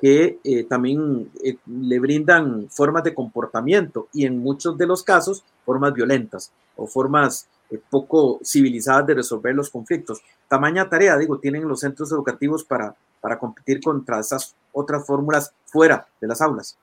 que 0.00 0.38
eh, 0.42 0.64
también 0.64 1.30
eh, 1.44 1.56
le 1.66 1.98
brindan 1.98 2.68
formas 2.70 3.04
de 3.04 3.14
comportamiento 3.14 4.08
y 4.12 4.24
en 4.24 4.38
muchos 4.38 4.78
de 4.78 4.86
los 4.86 5.02
casos 5.02 5.44
formas 5.64 5.92
violentas 5.92 6.52
o 6.76 6.86
formas 6.86 7.48
eh, 7.70 7.78
poco 7.90 8.40
civilizadas 8.42 9.06
de 9.06 9.14
resolver 9.14 9.54
los 9.54 9.68
conflictos. 9.68 10.22
Tamaña 10.48 10.88
tarea, 10.88 11.18
digo, 11.18 11.38
tienen 11.38 11.68
los 11.68 11.80
centros 11.80 12.10
educativos 12.12 12.64
para, 12.64 12.94
para 13.20 13.38
competir 13.38 13.80
contra 13.80 14.20
esas 14.20 14.54
otras 14.72 15.06
fórmulas 15.06 15.52
fuera 15.66 16.06
de 16.20 16.26
las 16.26 16.40
aulas. 16.40 16.78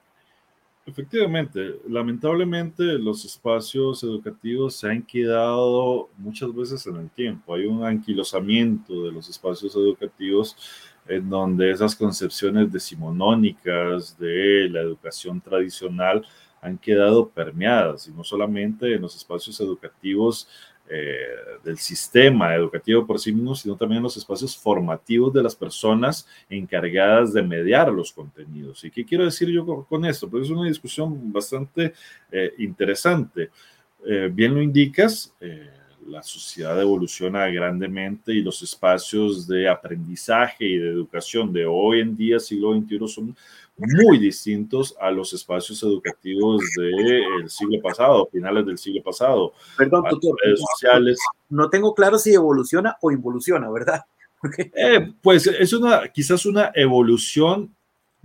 Efectivamente, 0.86 1.82
lamentablemente 1.90 2.82
los 2.98 3.26
espacios 3.26 4.02
educativos 4.04 4.74
se 4.78 4.90
han 4.90 5.04
quedado 5.04 6.08
muchas 6.18 6.56
veces 6.56 6.88
en 6.88 6.96
el 6.96 7.10
tiempo. 7.10 7.54
Hay 7.54 7.66
un 7.66 7.84
anquilosamiento 7.84 9.04
de 9.04 9.12
los 9.12 9.28
espacios 9.28 9.76
educativos 9.76 10.56
en 11.08 11.30
donde 11.30 11.72
esas 11.72 11.96
concepciones 11.96 12.72
decimonónicas 12.72 14.18
de 14.18 14.70
la 14.70 14.82
educación 14.82 15.42
tradicional 15.42 16.26
han 16.62 16.78
quedado 16.78 17.30
permeadas, 17.30 18.08
y 18.08 18.12
no 18.12 18.24
solamente 18.24 18.94
en 18.94 19.02
los 19.02 19.16
espacios 19.16 19.60
educativos 19.62 20.48
eh, 20.90 21.18
del 21.66 21.78
sistema 21.78 22.56
educativo 22.56 23.06
por 23.06 23.20
sí 23.20 23.34
mismo, 23.34 23.54
sino 23.56 23.76
también 23.76 23.98
en 23.98 24.04
los 24.04 24.16
espacios 24.16 24.56
formativos 24.56 25.34
de 25.34 25.44
las 25.44 25.54
personas 25.54 26.26
encargadas 26.50 27.34
de 27.34 27.42
mediar 27.42 27.92
los 27.92 28.14
contenidos. 28.14 28.86
¿Y 28.86 28.92
qué 28.92 29.04
quiero 29.04 29.26
decir 29.26 29.50
yo 29.50 29.66
con, 29.66 30.06
esto? 30.06 30.30
Pues 30.30 30.46
es 30.46 30.50
una 30.50 30.66
discusión 30.66 31.32
bastante 31.34 31.94
eh, 32.32 32.54
interesante. 32.60 33.50
Eh, 34.06 34.30
bien 34.32 34.54
lo 34.54 34.62
indicas, 34.62 35.34
la 36.08 36.24
sociedad 36.24 36.80
evoluciona 36.82 37.48
grandemente 37.48 38.34
y 38.34 38.42
los 38.42 38.62
espacios 38.62 39.48
de 39.48 39.70
aprendizaje 39.70 40.66
y 40.66 40.78
de 40.78 40.90
educación 40.90 41.52
de 41.52 41.66
hoy 41.66 42.00
en 42.00 42.16
día, 42.16 42.40
siglo 42.40 42.74
XXI, 42.74 43.08
son 43.08 43.36
muy 43.78 44.18
distintos 44.18 44.96
a 45.00 45.12
los 45.12 45.34
espacios 45.34 45.84
educativos 45.84 46.62
del 46.76 47.50
siglo 47.50 47.80
pasado, 47.82 48.28
finales 48.32 48.66
del 48.66 48.78
siglo 48.78 49.04
pasado. 49.04 49.54
Perdón, 49.78 50.04
tutor, 50.10 50.36
redes 50.44 50.62
sociales. 50.72 51.20
No 51.50 51.70
tengo 51.70 51.94
claro 51.94 52.18
si 52.18 52.34
evoluciona 52.34 52.98
o 53.02 53.12
involuciona, 53.12 53.70
¿verdad? 53.70 54.02
Eh, 54.76 55.14
pues 55.24 55.48
es 55.48 55.74
una, 55.74 56.08
quizás 56.10 56.46
una 56.46 56.72
evolución 56.76 57.76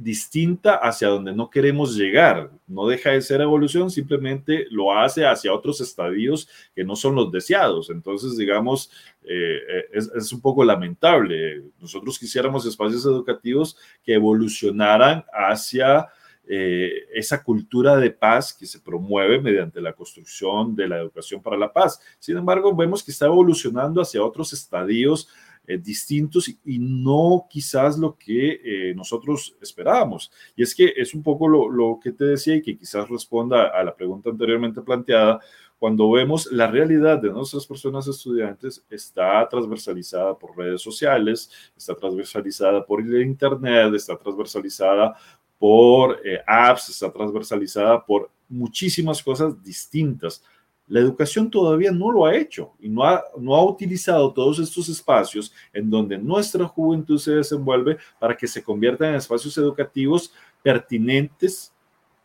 distinta 0.02 0.76
hacia 0.76 1.08
donde 1.08 1.32
no 1.32 1.50
queremos 1.50 1.96
llegar. 1.96 2.50
No 2.66 2.86
deja 2.86 3.10
de 3.10 3.22
ser 3.22 3.40
evolución, 3.40 3.90
simplemente 3.90 4.66
lo 4.70 4.92
hace 4.92 5.26
hacia 5.26 5.52
otros 5.52 5.80
estadios 5.80 6.48
que 6.74 6.84
no 6.84 6.96
son 6.96 7.14
los 7.14 7.30
deseados. 7.30 7.90
Entonces, 7.90 8.36
digamos, 8.36 8.90
eh, 9.24 9.58
eh, 9.68 9.84
es, 9.92 10.32
un 10.32 10.40
poco 10.40 10.64
lamentable. 10.64 11.62
Nosotros 11.80 12.18
quisiéramos 12.18 12.66
espacios 12.66 13.04
educativos 13.04 13.76
que 14.02 14.14
evolucionaran 14.14 15.24
hacia 15.32 16.08
eh, 16.48 17.06
esa 17.14 17.42
cultura 17.42 17.96
de 17.96 18.10
paz 18.10 18.52
que 18.52 18.66
se 18.66 18.80
promueve 18.80 19.40
mediante 19.40 19.80
la 19.80 19.92
construcción 19.92 20.74
de 20.74 20.88
la 20.88 20.98
educación 20.98 21.40
para 21.40 21.56
la 21.56 21.72
paz. 21.72 22.00
Sin 22.18 22.36
embargo, 22.36 22.74
vemos 22.74 23.02
que 23.02 23.12
está 23.12 23.26
evolucionando 23.26 24.02
hacia 24.02 24.24
otros 24.24 24.52
estadios 24.52 25.28
eh, 25.66 25.78
distintos 25.78 26.48
y, 26.48 26.78
no 26.78 27.46
quizás 27.48 27.96
lo 27.96 28.16
que 28.16 28.60
eh, 28.64 28.94
nosotros 28.94 29.56
esperábamos. 29.60 30.32
Y 30.56 30.62
es 30.62 30.74
que 30.74 30.92
es 30.96 31.14
un 31.14 31.22
poco 31.22 31.46
lo, 31.46 31.68
lo, 31.68 32.00
que 32.02 32.12
te 32.12 32.24
decía 32.24 32.56
y 32.56 32.62
que 32.62 32.76
quizás 32.76 33.08
responda 33.08 33.68
a 33.68 33.84
la 33.84 33.94
pregunta 33.94 34.30
anteriormente 34.30 34.82
planteada. 34.82 35.40
Cuando 35.78 36.10
vemos 36.10 36.50
la 36.52 36.68
realidad 36.68 37.20
de 37.20 37.30
nuestras 37.30 37.66
personas 37.66 38.06
estudiantes 38.06 38.84
está 38.90 39.48
transversalizada 39.48 40.38
por 40.38 40.56
redes 40.56 40.80
sociales, 40.80 41.50
está 41.76 41.94
transversalizada 41.94 42.84
por 42.84 43.00
el 43.00 43.22
Internet, 43.22 43.94
está 43.94 44.16
transversalizada 44.16 45.16
por 45.58 46.20
eh, 46.24 46.40
apps, 46.46 46.88
está 46.88 47.12
transversalizada 47.12 48.04
por 48.04 48.30
muchísimas 48.48 49.22
cosas 49.22 49.62
distintas 49.62 50.42
la 50.86 51.00
educación 51.00 51.50
todavía 51.50 51.90
no 51.90 52.10
lo 52.10 52.26
ha 52.26 52.36
hecho 52.36 52.72
y 52.80 52.88
no 52.88 53.04
ha, 53.04 53.22
no 53.38 53.54
ha 53.54 53.64
utilizado 53.64 54.32
todos 54.32 54.58
estos 54.58 54.88
espacios 54.88 55.52
en 55.72 55.88
donde 55.90 56.18
nuestra 56.18 56.66
juventud 56.66 57.18
se 57.18 57.32
desenvuelve 57.32 57.98
para 58.18 58.36
que 58.36 58.46
se 58.46 58.62
conviertan 58.62 59.10
en 59.10 59.14
espacios 59.16 59.56
educativos 59.56 60.32
pertinentes 60.62 61.72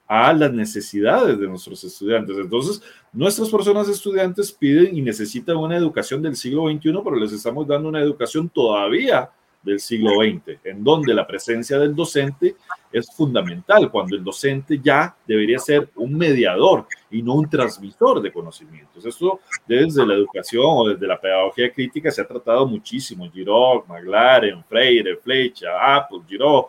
a 0.08 0.32
las 0.32 0.52
necesidades 0.54 1.38
de 1.38 1.48
nuestros 1.48 1.84
estudiantes. 1.84 2.38
Entonces, 2.38 2.82
nuestras 3.12 3.50
personas 3.50 3.90
estudiantes 3.90 4.52
piden 4.52 4.98
y 4.98 5.02
necesitan 5.02 5.58
una 5.58 5.76
educación 5.76 6.22
del 6.22 6.36
siglo 6.36 6.70
XXI, 6.70 6.94
pero 7.04 7.16
les 7.18 7.34
estamos 7.34 7.68
dando 7.68 7.90
una 7.90 8.02
educación 8.02 8.50
todavía 8.50 9.30
del 9.67 9.79
siglo 9.79 10.12
XX, 10.21 10.59
en 10.63 10.83
donde 10.83 11.13
la 11.13 11.27
presencia 11.27 11.77
del 11.77 11.93
docente 11.93 12.55
es 12.91 13.13
fundamental, 13.15 13.91
cuando 13.91 14.15
el 14.15 14.24
docente 14.24 14.79
ya 14.81 15.15
debería 15.27 15.59
ser 15.59 15.89
un 15.95 16.17
mediador 16.17 16.88
y 17.12 17.21
no 17.21 17.36
un 17.36 17.50
transmisor 17.50 18.21
de 18.21 18.31
conocimientos. 18.31 19.05
Esto 19.05 19.41
desde 19.67 20.05
la 20.05 20.13
educación 20.13 20.63
o 20.65 20.88
desde 20.88 21.05
la 21.05 21.19
pedagogía 21.19 21.71
crítica 21.71 22.09
se 22.09 22.21
ha 22.21 22.27
tratado 22.27 22.65
muchísimo. 22.65 23.29
Giraud, 23.29 23.83
McLaren, 23.88 24.63
Freire, 24.63 25.17
Flecha, 25.17 25.67
Apple, 25.97 26.19
Giraud, 26.27 26.65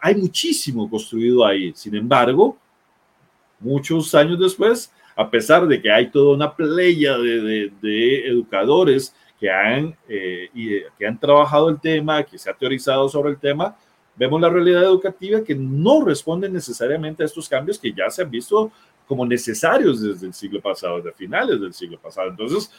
hay 0.00 0.14
muchísimo 0.16 0.90
construido 0.90 1.46
ahí. 1.46 1.72
Sin 1.74 1.94
embargo, 1.94 2.56
muchos 3.60 4.14
años 4.14 4.38
después, 4.38 4.92
a 5.14 5.30
pesar 5.30 5.66
de 5.66 5.80
que 5.80 5.90
hay 5.90 6.10
toda 6.10 6.34
una 6.34 6.54
playa 6.54 7.16
de, 7.18 7.72
de 7.80 8.26
educadores 8.26 9.14
que 9.42 9.50
han, 9.50 9.96
eh, 10.08 10.50
y, 10.54 10.72
eh, 10.72 10.84
que 10.96 11.04
han 11.04 11.18
trabajado 11.18 11.68
el 11.68 11.80
tema, 11.80 12.22
que 12.22 12.38
se 12.38 12.48
ha 12.48 12.54
teorizado 12.54 13.08
sobre 13.08 13.30
el 13.30 13.38
tema, 13.40 13.76
vemos 14.14 14.40
la 14.40 14.48
realidad 14.48 14.84
educativa 14.84 15.42
que 15.42 15.56
no 15.56 16.04
responde 16.04 16.48
necesariamente 16.48 17.24
a 17.24 17.26
estos 17.26 17.48
cambios 17.48 17.76
que 17.76 17.92
ya 17.92 18.08
se 18.08 18.22
han 18.22 18.30
visto 18.30 18.70
como 19.04 19.26
necesarios 19.26 20.00
desde 20.00 20.28
el 20.28 20.32
siglo 20.32 20.60
pasado, 20.60 20.98
desde 20.98 21.12
finales 21.14 21.60
del 21.60 21.74
siglo 21.74 21.98
pasado. 21.98 22.30
Entonces, 22.30 22.70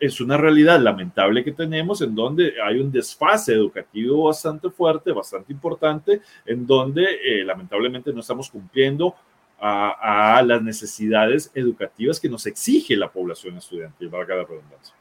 es 0.00 0.18
una 0.22 0.38
realidad 0.38 0.80
lamentable 0.80 1.44
que 1.44 1.52
tenemos 1.52 2.00
en 2.00 2.14
donde 2.14 2.54
hay 2.64 2.80
un 2.80 2.90
desfase 2.90 3.52
educativo 3.52 4.24
bastante 4.24 4.70
fuerte, 4.70 5.12
bastante 5.12 5.52
importante, 5.52 6.22
en 6.46 6.66
donde 6.66 7.04
eh, 7.04 7.44
lamentablemente 7.44 8.10
no 8.10 8.20
estamos 8.20 8.48
cumpliendo 8.48 9.14
a, 9.60 10.38
a, 10.38 10.42
las 10.42 10.62
necesidades 10.62 11.50
educativas 11.54 12.18
que 12.18 12.30
nos 12.30 12.46
exige 12.46 12.96
la 12.96 13.12
población 13.12 13.58
estudiantil, 13.58 14.08
valga 14.08 14.36
la 14.36 14.44
redundancia. 14.44 14.94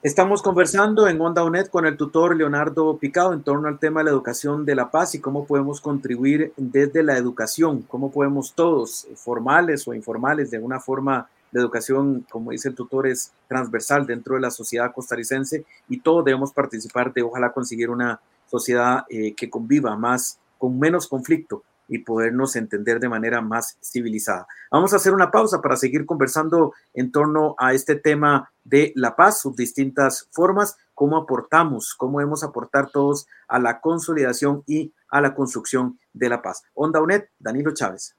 Estamos 0.00 0.42
conversando 0.42 1.08
en 1.08 1.20
Onda 1.20 1.42
UNED 1.42 1.66
con 1.66 1.84
el 1.84 1.96
tutor 1.96 2.36
Leonardo 2.36 2.98
Picado 2.98 3.32
en 3.32 3.42
torno 3.42 3.66
al 3.66 3.80
tema 3.80 3.98
de 3.98 4.04
la 4.04 4.10
educación 4.12 4.64
de 4.64 4.76
la 4.76 4.92
paz 4.92 5.16
y 5.16 5.20
cómo 5.20 5.44
podemos 5.44 5.80
contribuir 5.80 6.52
desde 6.56 7.02
la 7.02 7.16
educación, 7.16 7.82
cómo 7.82 8.12
podemos 8.12 8.52
todos, 8.52 9.08
formales 9.16 9.88
o 9.88 9.94
informales, 9.94 10.52
de 10.52 10.60
una 10.60 10.78
forma 10.78 11.28
de 11.50 11.58
educación, 11.58 12.24
como 12.30 12.52
dice 12.52 12.68
el 12.68 12.76
tutor, 12.76 13.08
es 13.08 13.32
transversal 13.48 14.06
dentro 14.06 14.36
de 14.36 14.42
la 14.42 14.52
sociedad 14.52 14.92
costarricense 14.94 15.64
y 15.88 15.98
todos 15.98 16.24
debemos 16.24 16.52
participar 16.52 17.12
de 17.12 17.22
ojalá 17.22 17.50
conseguir 17.50 17.90
una 17.90 18.20
sociedad 18.48 19.04
eh, 19.08 19.34
que 19.34 19.50
conviva 19.50 19.96
más, 19.96 20.38
con 20.58 20.78
menos 20.78 21.08
conflicto, 21.08 21.64
y 21.88 21.98
podernos 21.98 22.54
entender 22.54 23.00
de 23.00 23.08
manera 23.08 23.40
más 23.40 23.78
civilizada. 23.82 24.46
Vamos 24.70 24.92
a 24.92 24.96
hacer 24.96 25.14
una 25.14 25.30
pausa 25.30 25.60
para 25.60 25.76
seguir 25.76 26.06
conversando 26.06 26.74
en 26.94 27.10
torno 27.10 27.54
a 27.58 27.72
este 27.72 27.96
tema 27.96 28.50
de 28.64 28.92
la 28.94 29.16
paz, 29.16 29.40
sus 29.40 29.56
distintas 29.56 30.28
formas, 30.30 30.76
cómo 30.94 31.16
aportamos, 31.16 31.94
cómo 31.94 32.18
debemos 32.18 32.44
aportar 32.44 32.90
todos 32.90 33.26
a 33.48 33.58
la 33.58 33.80
consolidación 33.80 34.62
y 34.66 34.92
a 35.10 35.20
la 35.20 35.34
construcción 35.34 35.98
de 36.12 36.28
la 36.28 36.42
paz. 36.42 36.62
Onda 36.74 37.00
UNED, 37.00 37.24
Danilo 37.38 37.72
Chávez. 37.72 38.14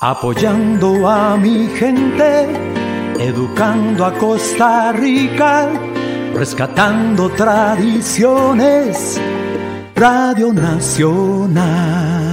Apoyando 0.00 1.06
a 1.08 1.36
mi 1.36 1.66
gente, 1.76 2.48
educando 3.18 4.06
a 4.06 4.16
Costa 4.18 4.92
Rica, 4.92 5.68
rescatando 6.34 7.28
tradiciones, 7.30 9.20
Radio 9.94 10.54
Nacional. 10.54 12.29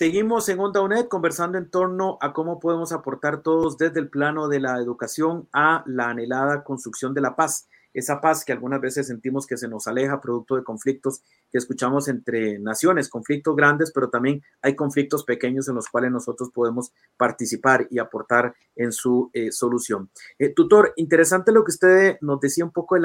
Seguimos 0.00 0.48
en 0.48 0.58
Onda 0.60 0.80
UNED 0.80 1.08
conversando 1.08 1.58
en 1.58 1.68
torno 1.68 2.16
a 2.22 2.32
cómo 2.32 2.58
podemos 2.58 2.90
aportar 2.90 3.42
todos 3.42 3.76
desde 3.76 4.00
el 4.00 4.08
plano 4.08 4.48
de 4.48 4.58
la 4.58 4.78
educación 4.78 5.46
a 5.52 5.84
la 5.84 6.08
anhelada 6.08 6.64
construcción 6.64 7.12
de 7.12 7.20
la 7.20 7.36
paz. 7.36 7.68
esa 7.92 8.18
paz 8.18 8.46
que 8.46 8.52
algunas 8.52 8.80
veces 8.80 9.08
sentimos 9.08 9.46
que 9.46 9.58
se 9.58 9.68
nos 9.68 9.86
aleja 9.86 10.22
producto 10.22 10.56
de 10.56 10.64
conflictos 10.64 11.20
que 11.52 11.58
escuchamos 11.58 12.08
entre 12.08 12.58
naciones, 12.58 13.10
conflictos 13.10 13.54
grandes, 13.54 13.92
pero 13.92 14.08
también 14.08 14.42
hay 14.62 14.74
conflictos 14.74 15.22
pequeños 15.22 15.68
en 15.68 15.74
los 15.74 15.88
cuales 15.90 16.10
nosotros 16.10 16.48
podemos 16.50 16.94
participar 17.18 17.86
y 17.90 17.98
aportar 17.98 18.54
en 18.76 18.92
su 18.92 19.28
eh, 19.34 19.52
solución. 19.52 20.08
Eh, 20.38 20.54
tutor, 20.54 20.94
interesante 20.96 21.52
lo 21.52 21.62
que 21.62 21.72
usted 21.72 22.16
nos 22.22 22.40
decía 22.40 22.64
un 22.64 22.72
poco 22.72 22.94
del 22.94 23.04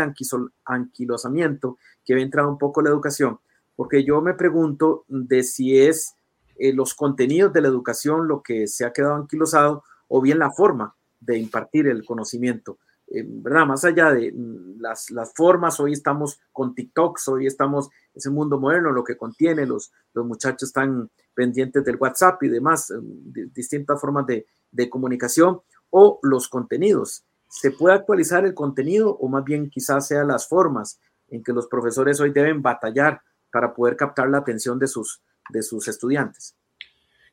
anquilosamiento, 0.63 1.77
que 2.05 2.13
había 2.13 2.23
entrado 2.23 2.47
un 2.47 2.57
poco 2.57 2.81
la 2.81 2.89
educación, 2.89 3.41
porque 3.75 4.05
yo 4.05 4.21
me 4.21 4.33
pregunto 4.33 5.03
de 5.09 5.43
si 5.43 5.77
es 5.77 6.14
eh, 6.57 6.73
los 6.73 6.93
contenidos 6.93 7.53
de 7.53 7.61
la 7.61 7.67
educación 7.67 8.27
lo 8.27 8.41
que 8.41 8.67
se 8.67 8.85
ha 8.85 8.93
quedado 8.93 9.15
anquilosado 9.15 9.83
o 10.07 10.21
bien 10.21 10.39
la 10.39 10.51
forma 10.51 10.95
de 11.19 11.37
impartir 11.37 11.87
el 11.87 12.05
conocimiento. 12.05 12.77
Eh, 13.07 13.23
¿verdad? 13.25 13.65
Más 13.65 13.85
allá 13.85 14.11
de 14.11 14.31
mm, 14.31 14.79
las, 14.79 15.11
las, 15.11 15.33
formas, 15.33 15.79
hoy 15.79 15.93
estamos 15.93 16.39
con 16.51 16.73
TikToks, 16.73 17.27
hoy 17.27 17.45
estamos, 17.45 17.89
ese 18.13 18.29
mundo 18.29 18.59
moderno, 18.59 18.91
lo 18.91 19.03
que 19.03 19.17
contiene, 19.17 19.65
los, 19.65 19.91
los 20.13 20.25
muchachos 20.25 20.69
están 20.69 21.09
pendientes 21.33 21.83
del 21.83 21.97
WhatsApp 21.97 22.41
y 22.43 22.49
demás, 22.49 22.89
eh, 22.91 22.95
distintas 23.53 23.99
formas 24.01 24.25
de, 24.25 24.47
de 24.71 24.89
comunicación, 24.89 25.61
o 25.91 26.19
los 26.23 26.47
contenidos. 26.47 27.25
¿Se 27.47 27.71
puede 27.71 27.95
actualizar 27.95 28.43
el 28.45 28.53
contenido 28.53 29.15
o 29.15 29.27
más 29.29 29.43
bien 29.43 29.69
quizás 29.69 30.07
sean 30.07 30.27
las 30.27 30.47
formas 30.47 30.99
en 31.29 31.43
que 31.43 31.53
los 31.53 31.67
profesores 31.67 32.19
hoy 32.19 32.31
deben 32.31 32.61
batallar 32.61 33.21
para 33.51 33.73
poder 33.73 33.95
captar 33.95 34.29
la 34.29 34.39
atención 34.39 34.79
de 34.79 34.87
sus, 34.87 35.21
de 35.49 35.63
sus 35.63 35.87
estudiantes? 35.87 36.55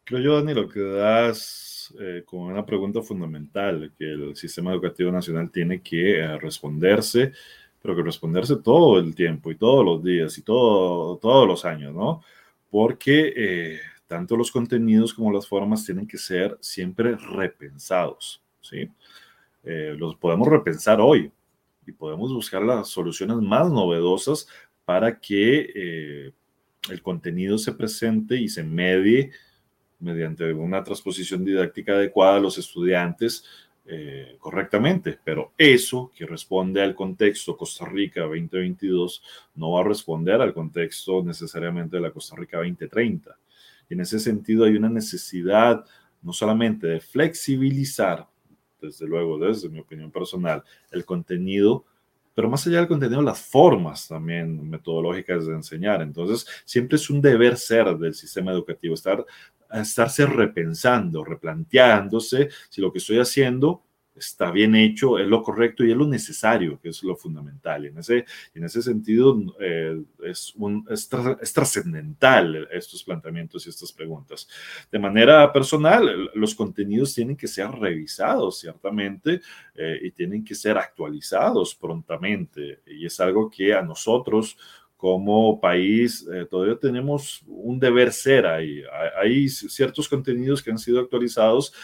Creo 0.05 0.21
yo, 0.21 0.37
Dani, 0.37 0.55
lo 0.55 0.69
que 0.69 0.81
das 0.81 1.95
eh, 2.01 2.23
con 2.25 2.41
una 2.41 2.65
pregunta 2.65 3.03
fundamental 3.03 3.93
que 3.97 4.05
el 4.05 4.37
sistema 4.37 4.73
educativo 4.73 5.13
nacional 5.13 5.51
tiene 5.51 5.81
que 5.81 6.19
eh, 6.19 6.39
responderse, 6.39 7.33
pero 7.81 7.95
que 7.95 8.03
responderse 8.03 8.57
todo 8.57 8.99
el 8.99 9.15
tiempo 9.15 9.51
y 9.51 9.57
todos 9.57 9.85
los 9.85 10.03
días 10.03 10.37
y 10.39 10.43
todo, 10.43 11.19
todos 11.19 11.47
los 11.47 11.65
años, 11.65 11.95
¿no? 11.95 12.23
Porque 12.71 13.33
eh, 13.37 13.81
tanto 14.07 14.37
los 14.37 14.51
contenidos 14.51 15.15
como 15.15 15.33
las 15.33 15.47
formas 15.47 15.85
tienen 15.85 16.07
que 16.07 16.19
ser 16.19 16.57
siempre 16.61 17.17
repensados, 17.17 18.43
¿sí? 18.61 18.91
los 19.65 20.17
podemos 20.17 20.49
repensar 20.49 21.01
hoy 21.01 21.31
y 21.87 21.93
podemos 21.93 22.33
buscar 22.33 22.63
las 22.63 22.89
soluciones 22.89 23.37
más 23.37 23.71
novedosas 23.71 24.49
para 24.85 25.21
que 25.21 26.33
el 26.91 27.03
contenido 27.03 27.59
se 27.59 27.73
presente 27.73 28.37
y 28.37 28.49
se 28.49 28.65
medie 28.65 29.31
mediante 30.01 30.53
una 30.53 30.83
transposición 30.83 31.45
didáctica 31.45 31.93
adecuada 31.93 32.37
a 32.37 32.41
los 32.41 32.59
estudiantes 32.59 33.45
eh, 33.85 34.37
correctamente, 34.39 35.19
pero 35.25 35.53
eso 35.59 36.13
que 36.15 36.25
responde 36.25 36.83
al 36.83 36.95
contexto 36.95 37.57
Costa 37.57 37.85
Rica 37.85 38.23
2022 38.23 39.23
no 39.57 39.73
va 39.73 39.81
a 39.81 39.85
responder 39.85 40.41
al 40.41 40.55
contexto 40.55 41.23
necesariamente 41.25 41.97
de 41.97 42.03
la 42.03 42.11
Costa 42.11 42.37
Rica 42.37 42.59
2030. 42.59 43.37
Y 43.89 43.95
en 43.95 44.01
ese 44.01 44.21
sentido 44.21 44.65
hay 44.65 44.77
una 44.77 44.89
necesidad 44.89 45.85
no 46.23 46.33
solamente 46.33 46.87
de 46.87 47.01
flexibilizar, 47.01 48.29
desde 48.81 49.07
luego, 49.07 49.39
desde 49.39 49.69
mi 49.69 49.81
opinión 49.81 50.11
personal, 50.11 50.63
el 50.91 51.05
contenido, 51.05 51.85
pero 52.35 52.49
más 52.49 52.67
allá 52.67 52.79
del 52.79 52.89
contenido, 52.89 53.23
las 53.23 53.41
formas 53.41 54.09
también 54.09 54.69
metodológicas 54.69 55.47
de 55.47 55.55
enseñar. 55.55 56.03
Entonces, 56.03 56.47
siempre 56.65 56.97
es 56.97 57.11
un 57.11 57.21
deber 57.21 57.57
ser 57.57 57.97
del 57.97 58.15
sistema 58.15 58.53
educativo, 58.53 58.95
estar 58.95 59.25
repensando, 60.35 61.25
replanteándose 61.25 62.49
si 62.69 62.81
lo 62.81 62.93
que 62.93 62.99
estoy 62.99 63.19
haciendo 63.19 63.83
está 64.15 64.51
bien 64.51 64.75
hecho, 64.75 65.19
es 65.19 65.27
lo 65.27 65.43
correcto 65.43 65.85
y 65.85 65.91
es 65.91 65.97
lo 65.97 66.07
necesario, 66.07 66.79
que 66.81 66.91
es 66.91 67.03
lo 67.03 67.17
fundamental. 67.17 67.87
En 67.87 67.99
ese, 67.99 68.25
en 68.55 68.65
ese 68.65 68.83
sentido, 68.83 69.37
eh, 69.61 70.03
es, 70.25 70.55
un, 70.57 70.87
es, 70.91 71.09
trascendental 71.09 72.69
estos 72.71 73.03
planteamientos 73.05 73.67
y 73.67 73.71
estas 73.71 73.93
preguntas. 73.93 74.49
De 74.91 74.99
manera 74.99 75.53
personal, 75.53 76.31
los 76.35 76.55
contenidos 76.55 77.15
tienen 77.15 77.37
que 77.37 77.49
ser 77.49 77.71
revisados, 77.71 78.61
ciertamente, 78.61 79.41
eh, 79.75 79.99
y 80.03 80.11
tienen 80.11 80.45
que 80.45 80.55
ser 80.55 80.79
actualizados 80.79 81.75
prontamente. 81.75 82.81
Y 82.87 83.07
es 83.07 83.19
algo 83.21 83.51
que 83.51 83.75
a 83.75 83.83
nosotros, 83.83 84.57
como 85.03 85.61
país 85.61 86.25
eh, 86.33 86.47
todavía 86.49 86.79
tenemos 86.79 87.43
un 87.49 87.81
deber 87.81 88.13
ser 88.13 88.47
ahí. 88.47 88.85
Hay 89.21 89.49
ciertos 89.49 90.09
contenidos 90.09 90.63
que 90.63 90.71
han 90.71 90.79
sido 90.79 91.01
actualizados, 91.01 91.75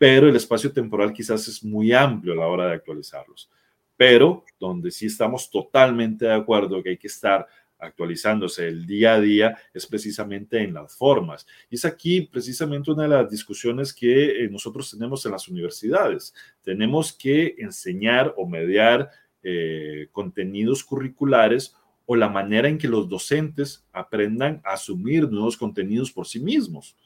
pero 0.00 0.30
el 0.30 0.36
espacio 0.36 0.72
temporal 0.72 1.12
quizás 1.12 1.46
es 1.46 1.62
muy 1.62 1.92
amplio 1.92 2.32
a 2.32 2.36
la 2.36 2.46
hora 2.46 2.68
de 2.68 2.72
actualizarlos. 2.72 3.50
Pero 3.98 4.46
donde 4.58 4.90
sí 4.90 5.04
estamos 5.04 5.50
totalmente 5.50 6.24
de 6.24 6.32
acuerdo 6.32 6.82
que 6.82 6.88
hay 6.88 6.96
que 6.96 7.08
estar 7.08 7.46
actualizándose 7.78 8.66
el 8.66 8.86
día 8.86 9.12
a 9.12 9.20
día 9.20 9.58
es 9.74 9.86
precisamente 9.86 10.62
en 10.62 10.72
las 10.72 10.96
formas. 10.96 11.46
Y 11.68 11.74
es 11.74 11.84
aquí 11.84 12.22
precisamente 12.22 12.90
una 12.90 13.02
de 13.02 13.10
las 13.10 13.30
discusiones 13.30 13.92
que 13.92 14.42
eh, 14.42 14.48
nosotros 14.48 14.90
tenemos 14.90 15.26
en 15.26 15.32
las 15.32 15.46
universidades. 15.48 16.32
Tenemos 16.62 17.12
que 17.12 17.56
enseñar 17.58 18.32
o 18.38 18.48
mediar 18.48 19.10
eh, 19.42 20.08
contenidos 20.12 20.82
curriculares 20.82 21.76
o 22.06 22.16
la 22.16 22.30
manera 22.30 22.70
en 22.70 22.78
que 22.78 22.88
los 22.88 23.06
docentes 23.06 23.84
aprendan 23.92 24.62
a 24.64 24.72
asumir 24.72 25.30
nuevos 25.30 25.58
contenidos 25.58 26.10
por 26.10 26.26
sí 26.26 26.40
mismos. 26.40 26.96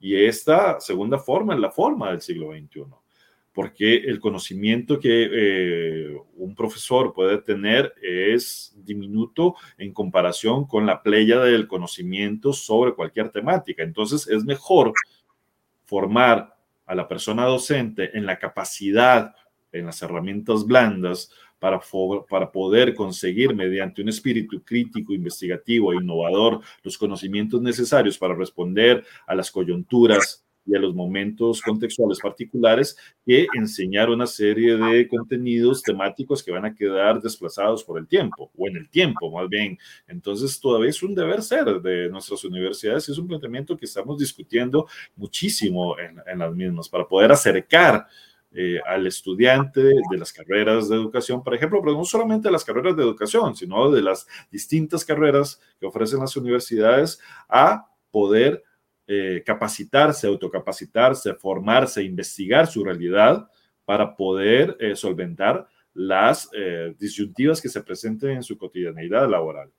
Y 0.00 0.14
esta 0.24 0.80
segunda 0.80 1.18
forma 1.18 1.54
es 1.54 1.60
la 1.60 1.70
forma 1.70 2.10
del 2.10 2.20
siglo 2.20 2.52
XXI, 2.52 2.84
porque 3.52 3.96
el 3.96 4.20
conocimiento 4.20 5.00
que 5.00 5.28
eh, 5.32 6.16
un 6.36 6.54
profesor 6.54 7.12
puede 7.12 7.38
tener 7.38 7.94
es 8.00 8.74
diminuto 8.76 9.56
en 9.76 9.92
comparación 9.92 10.66
con 10.66 10.86
la 10.86 11.02
playa 11.02 11.40
del 11.40 11.66
conocimiento 11.66 12.52
sobre 12.52 12.94
cualquier 12.94 13.30
temática. 13.30 13.82
Entonces 13.82 14.28
es 14.28 14.44
mejor 14.44 14.92
formar 15.84 16.54
a 16.86 16.94
la 16.94 17.08
persona 17.08 17.44
docente 17.44 18.16
en 18.16 18.24
la 18.24 18.38
capacidad, 18.38 19.34
en 19.72 19.86
las 19.86 20.00
herramientas 20.02 20.64
blandas, 20.64 21.30
para, 21.58 21.80
para 22.28 22.50
poder 22.50 22.94
conseguir 22.94 23.54
mediante 23.54 24.02
un 24.02 24.08
espíritu 24.08 24.62
crítico, 24.62 25.12
investigativo 25.12 25.92
e 25.92 25.96
innovador 25.96 26.60
los 26.82 26.96
conocimientos 26.96 27.60
necesarios 27.60 28.18
para 28.18 28.34
responder 28.34 29.04
a 29.26 29.34
las 29.34 29.50
coyunturas 29.50 30.44
y 30.68 30.76
a 30.76 30.78
los 30.78 30.94
momentos 30.94 31.62
contextuales 31.62 32.20
particulares 32.20 32.96
que 33.24 33.46
enseñar 33.54 34.10
una 34.10 34.26
serie 34.26 34.76
de 34.76 35.08
contenidos 35.08 35.82
temáticos 35.82 36.42
que 36.42 36.52
van 36.52 36.66
a 36.66 36.74
quedar 36.74 37.22
desplazados 37.22 37.82
por 37.82 37.98
el 37.98 38.06
tiempo 38.06 38.50
o 38.56 38.68
en 38.68 38.76
el 38.76 38.88
tiempo 38.90 39.30
más 39.30 39.48
bien. 39.48 39.78
Entonces 40.06 40.60
todavía 40.60 40.90
es 40.90 41.02
un 41.02 41.14
deber 41.14 41.42
ser 41.42 41.80
de 41.80 42.10
nuestras 42.10 42.44
universidades 42.44 43.08
y 43.08 43.12
es 43.12 43.18
un 43.18 43.26
planteamiento 43.26 43.76
que 43.76 43.86
estamos 43.86 44.18
discutiendo 44.18 44.86
muchísimo 45.16 45.98
en, 45.98 46.20
en 46.26 46.38
las 46.38 46.54
mismas 46.54 46.88
para 46.88 47.08
poder 47.08 47.32
acercar 47.32 48.06
eh, 48.50 48.80
al 48.86 49.06
estudiante 49.06 49.82
de 49.82 50.16
las 50.18 50.32
carreras 50.32 50.88
de 50.88 50.96
educación, 50.96 51.44
por 51.44 51.54
ejemplo, 51.54 51.82
pero 51.82 51.94
no 51.94 52.04
solamente 52.04 52.48
de 52.48 52.52
las 52.52 52.64
carreras 52.64 52.96
de 52.96 53.02
educación, 53.02 53.54
sino 53.54 53.90
de 53.90 54.00
las 54.00 54.26
distintas 54.50 55.04
carreras 55.04 55.60
que 55.78 55.84
ofrecen 55.84 56.20
las 56.20 56.34
universidades 56.34 57.20
a 57.46 57.86
poder 58.10 58.64
eh, 59.06 59.42
capacitarse, 59.44 60.26
autocapacitarse, 60.26 61.34
formarse, 61.34 62.02
investigar 62.02 62.66
su 62.66 62.82
realidad 62.82 63.50
para 63.84 64.16
poder 64.16 64.78
eh, 64.80 64.96
solventar 64.96 65.68
las 65.92 66.48
disyuntivas 66.96 67.60
que 67.60 67.68
se 67.68 67.82
presenten 67.82 68.30
en 68.30 68.42
su 68.44 68.56
cotidianeidad 68.56 69.28
laboral. 69.28 69.72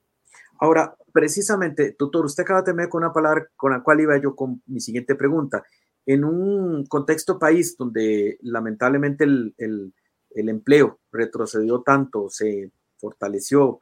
Ahora, 0.60 0.94
precisamente, 1.14 1.94
tutor, 1.94 2.26
usted 2.26 2.44
acaba 2.44 2.62
de 2.62 2.74
tener 2.74 2.90
con 2.90 3.04
una 3.04 3.14
palabra 3.14 3.48
con 3.56 3.72
la 3.72 3.82
cual 3.82 4.02
iba 4.02 4.18
yo 4.18 4.36
con 4.36 4.62
mi 4.68 4.82
siguiente 4.82 5.16
pregunta 5.16 5.64
en 6.10 6.24
un 6.24 6.88
contexto 6.88 7.38
país 7.38 7.78
donde 7.78 8.40
lamentablemente 8.42 9.26
el, 9.26 9.94
empleo 10.32 11.02
retrocedió 11.12 11.82
tanto, 11.82 12.30
se 12.32 12.72
fortaleció 12.98 13.82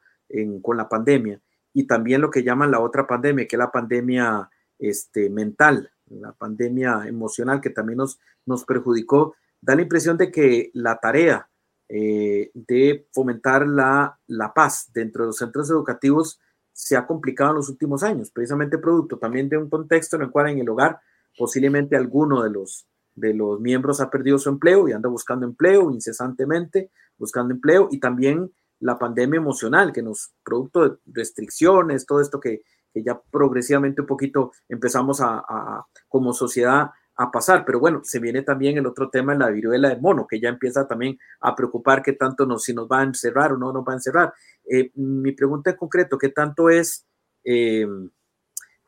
con 0.61 0.75
la 0.75 0.89
pandemia 0.89 1.41
y 1.71 1.87
también 1.87 2.19
lo 2.19 2.29
que 2.29 2.43
llaman 2.43 2.71
la 2.71 2.81
otra 2.81 3.07
pandemia, 3.07 3.47
que 3.47 3.55
es 3.55 3.59
la 3.59 3.71
pandemia 3.71 4.49
este, 4.77 5.29
mental, 5.29 5.89
la 6.07 6.33
pandemia 6.33 7.03
emocional 7.07 7.61
que 7.61 7.69
también 7.69 7.99
nos, 7.99 8.19
nos 8.45 8.65
perjudicó, 8.65 9.35
da 9.61 9.75
la 9.75 9.83
impresión 9.83 10.17
de 10.17 10.29
que 10.29 10.69
la 10.73 10.99
tarea 10.99 11.49
eh, 11.87 12.51
de 12.53 13.07
fomentar 13.13 13.65
la, 13.65 14.19
la 14.27 14.53
paz 14.53 14.89
dentro 14.93 15.23
de 15.23 15.27
los 15.27 15.37
centros 15.37 15.69
educativos 15.69 16.41
se 16.73 16.97
ha 16.97 17.07
complicado 17.07 17.51
en 17.51 17.55
los 17.55 17.69
últimos 17.69 18.03
años, 18.03 18.31
precisamente 18.31 18.77
producto 18.77 19.17
también 19.17 19.47
de 19.47 19.55
un 19.55 19.69
contexto 19.69 20.17
en 20.17 20.23
el 20.23 20.29
cual 20.29 20.49
en 20.49 20.59
el 20.59 20.67
hogar 20.67 20.99
posiblemente 21.37 21.95
alguno 21.95 22.43
de 22.43 22.49
los, 22.49 22.87
de 23.15 23.33
los 23.33 23.59
miembros 23.59 24.01
ha 24.01 24.09
perdido 24.09 24.37
su 24.37 24.49
empleo 24.49 24.87
y 24.87 24.93
anda 24.93 25.09
buscando 25.09 25.45
empleo 25.45 25.91
incesantemente, 25.91 26.91
buscando 27.17 27.53
empleo, 27.53 27.87
y 27.91 27.99
también 27.99 28.51
la 28.79 28.97
pandemia 28.97 29.37
emocional, 29.37 29.91
que 29.91 30.01
nos, 30.01 30.33
producto 30.43 30.87
de 30.89 30.97
restricciones, 31.05 32.05
todo 32.05 32.21
esto 32.21 32.39
que, 32.39 32.61
ya 32.93 33.21
progresivamente 33.29 34.01
un 34.01 34.07
poquito 34.07 34.53
empezamos 34.67 35.21
a, 35.21 35.85
como 36.07 36.33
sociedad 36.33 36.89
a 37.15 37.29
pasar. 37.31 37.63
Pero 37.63 37.79
bueno, 37.79 38.01
se 38.03 38.19
viene 38.19 38.41
también 38.41 38.75
el 38.75 38.87
otro 38.87 39.11
tema, 39.11 39.35
la 39.35 39.51
viruela 39.51 39.89
de 39.89 39.97
mono, 39.97 40.25
que 40.27 40.39
ya 40.39 40.49
empieza 40.49 40.87
también 40.87 41.15
a 41.41 41.55
preocupar 41.55 42.01
qué 42.01 42.13
tanto 42.13 42.47
nos, 42.47 42.63
si 42.63 42.73
nos 42.73 42.87
va 42.87 43.01
a 43.01 43.03
encerrar 43.03 43.53
o 43.53 43.57
no 43.57 43.71
nos 43.71 43.83
va 43.83 43.91
a 43.91 43.97
encerrar. 43.97 44.33
Eh, 44.67 44.89
mi 44.95 45.31
pregunta 45.33 45.69
en 45.69 45.77
concreto, 45.77 46.17
¿qué 46.17 46.29
tanto 46.29 46.71
es 46.71 47.05
eh, 47.43 47.87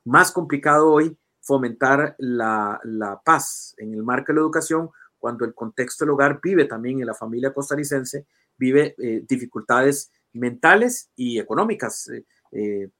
más 0.06 0.32
complicado 0.32 0.92
hoy 0.92 1.16
fomentar 1.50 2.16
la, 2.20 2.80
paz 3.26 3.74
en 3.80 3.96
el 3.96 4.04
marco 4.04 4.32
de 4.32 4.36
la 4.36 4.42
educación 4.42 4.92
cuando 5.18 5.46
el 5.46 5.56
contexto 5.56 6.06
del 6.06 6.12
hogar 6.12 6.40
vive 6.44 6.66
también 6.66 7.00
en 7.00 7.08
la 7.08 7.16
familia 7.16 7.52
costarricense, 7.52 8.28
vive 8.56 8.94
eh, 9.00 9.24
dificultades 9.28 10.12
mentales 10.34 11.10
y 11.16 11.40
económicas 11.40 12.10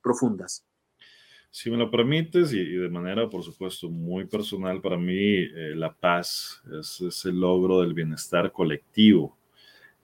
profundas? 0.02 0.66
Si 1.52 1.72
me 1.72 1.78
lo 1.78 1.90
permites, 1.90 2.54
y, 2.54 2.64
de 2.64 2.90
manera, 2.90 3.28
por 3.30 3.44
supuesto, 3.44 3.90
muy 3.90 4.26
personal, 4.26 4.82
para 4.82 4.98
mí 4.98 5.36
eh, 5.38 5.74
la 5.76 5.92
paz 5.92 6.62
es, 6.80 7.26
el 7.26 7.40
logro 7.40 7.82
del 7.82 7.94
bienestar 7.94 8.52
colectivo. 8.52 9.36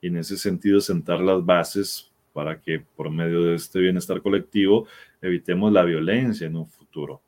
Y 0.00 0.08
en 0.08 0.16
ese 0.16 0.36
sentido, 0.36 0.80
sentar 0.80 1.20
las 1.20 1.44
bases 1.44 2.10
para 2.32 2.60
que 2.60 2.80
por 2.80 3.10
medio 3.10 3.44
de 3.44 3.54
este 3.54 3.80
bienestar 3.80 4.20
colectivo 4.20 4.86
evitemos 5.22 5.72
la 5.72 5.84
violencia 5.84 6.46
en 6.46 6.56
un 6.56 6.68
futuro. 6.68 7.22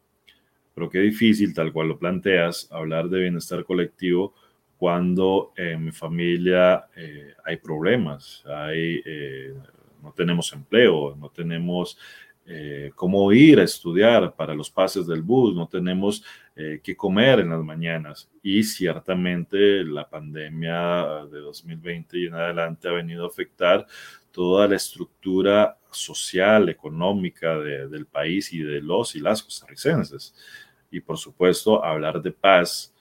Pero 0.79 0.91
qué 0.91 1.01
difícil, 1.01 1.53
tal 1.55 1.73
cual 1.73 1.89
lo 1.89 1.99
planteas, 1.99 2.69
hablar 2.71 3.09
de 3.09 3.19
bienestar 3.19 3.65
colectivo 3.65 4.33
cuando 4.77 5.53
en 5.57 5.87
mi 5.87 5.91
familia 5.91 6.87
eh, 6.95 7.35
hay 7.45 7.57
problemas, 7.57 8.45
eh, 8.73 9.55
no 10.01 10.13
tenemos 10.13 10.53
empleo, 10.53 11.17
no 11.17 11.31
tenemos 11.31 11.99
eh, 12.47 12.93
cómo 12.95 13.31
ir 13.31 13.61
a 13.61 13.65
estudiar 13.65 14.35
para 14.35 14.55
los 14.55 14.71
pases 14.71 15.07
del 15.07 15.21
bus, 15.21 15.55
no 15.55 15.69
tenemos 15.69 16.25
eh, 16.57 16.81
qué 16.83 16.97
comer 16.97 17.41
en 17.41 17.51
las 17.51 17.63
mañanas. 17.63 18.31
Y 18.43 18.63
ciertamente 18.63 19.85
la 19.85 20.09
pandemia 20.09 21.27
de 21.31 21.41
2020 21.41 22.19
y 22.19 22.27
en 22.27 22.35
adelante 22.35 22.89
ha 22.89 22.93
venido 22.93 23.25
a 23.25 23.29
afectar 23.29 23.85
toda 24.31 24.67
la 24.67 24.77
estructura 24.77 25.77
social, 25.91 26.71
económica 26.71 27.59
del 27.59 28.07
país 28.07 28.53
y 28.53 28.61
de 28.61 28.81
los 28.81 29.15
y 29.15 29.21
las 29.21 29.43
costarricenses. 29.43 30.35
Y 30.91 31.01
por 31.01 31.19
supuesto, 31.19 31.85
hablar 31.85 32.23
de 32.23 32.33
paz 32.33 32.95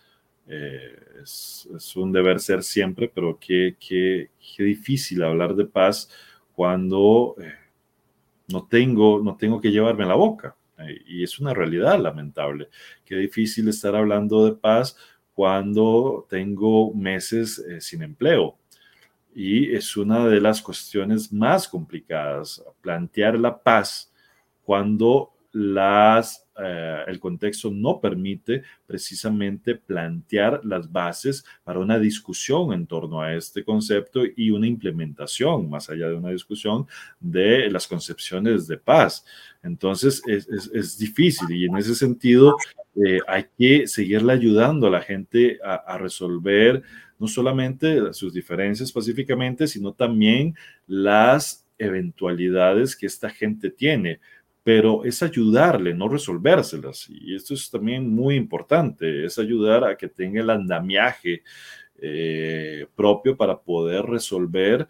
eh, 0.47 0.95
es, 1.23 1.67
un 1.95 2.11
deber 2.11 2.39
ser 2.39 2.63
siempre, 2.63 3.11
pero 3.13 3.37
qué, 3.39 3.75
qué, 3.79 4.31
qué 4.55 4.63
difícil 4.63 5.23
hablar 5.23 5.55
de 5.55 5.65
paz 5.65 6.09
cuando 6.53 7.35
no 8.47 8.65
tengo, 8.65 9.21
no 9.21 9.35
tengo 9.35 9.59
que 9.61 9.71
llevarme 9.71 10.05
la 10.05 10.15
boca. 10.15 10.55
Eh, 10.79 11.01
y 11.05 11.23
es 11.23 11.39
una 11.39 11.53
realidad 11.53 11.99
lamentable. 11.99 12.69
Qué 13.03 13.15
difícil 13.15 13.67
estar 13.67 13.95
hablando 13.95 14.45
de 14.45 14.53
paz 14.53 14.95
cuando 15.33 16.25
tengo 16.29 16.93
meses 16.93 17.59
eh, 17.59 17.81
sin 17.81 18.03
empleo. 18.03 18.57
Y 19.33 19.75
es 19.75 19.95
una 19.97 20.27
de 20.27 20.41
las 20.41 20.61
cuestiones 20.61 21.31
más 21.31 21.67
complicadas, 21.67 22.63
plantear 22.81 23.37
la 23.37 23.61
paz 23.61 24.11
cuando 24.63 25.33
eh, 26.59 27.03
el 27.07 27.19
contexto 27.19 27.71
no 27.71 27.99
permite 27.99 28.63
precisamente 28.85 29.75
plantear 29.75 30.61
las 30.63 30.91
bases 30.91 31.45
para 31.63 31.79
una 31.79 31.97
discusión 31.97 32.73
en 32.73 32.85
torno 32.85 33.21
a 33.21 33.33
este 33.33 33.63
concepto 33.63 34.21
y 34.35 34.51
una 34.51 34.67
implementación, 34.67 35.69
más 35.69 35.89
allá 35.89 36.09
de 36.09 36.15
una 36.15 36.31
discusión, 36.31 36.87
de 37.19 37.69
las 37.69 37.87
concepciones 37.87 38.67
de 38.67 38.77
paz. 38.77 39.25
Entonces, 39.63 40.21
es, 40.27 40.47
es, 40.47 40.97
difícil 40.97 41.51
y 41.51 41.65
en 41.65 41.77
ese 41.77 41.95
sentido 41.95 42.55
eh, 42.95 43.19
hay 43.27 43.45
que 43.57 43.87
seguirle 43.87 44.33
ayudando 44.33 44.87
a 44.87 44.91
la 44.91 45.01
gente 45.01 45.59
a 45.63 45.97
resolver 45.97 46.83
no 47.19 47.27
solamente 47.27 48.13
sus 48.13 48.33
diferencias 48.33 48.91
pacíficamente, 48.91 49.67
sino 49.67 49.93
también 49.93 50.55
las 50.85 51.67
eventualidades 51.77 52.95
que 52.95 53.05
esta 53.05 53.29
gente 53.29 53.69
tiene 53.69 54.19
pero 54.67 55.05
es 55.05 55.23
ayudarle, 55.23 55.93
no 55.93 56.09
resolvérselas. 56.09 57.07
Y 57.09 57.33
esto 57.33 57.53
es 57.53 57.71
también 57.71 58.09
muy 58.13 58.35
importante, 58.35 59.23
es 59.23 59.39
ayudar 59.39 59.85
a 59.85 59.95
que 59.95 60.09
tenga 60.09 60.41
el 60.41 60.49
andamiaje 60.49 61.41
eh, 62.01 62.85
propio 62.93 63.37
para 63.37 63.57
poder 63.57 64.03
resolver 64.03 64.85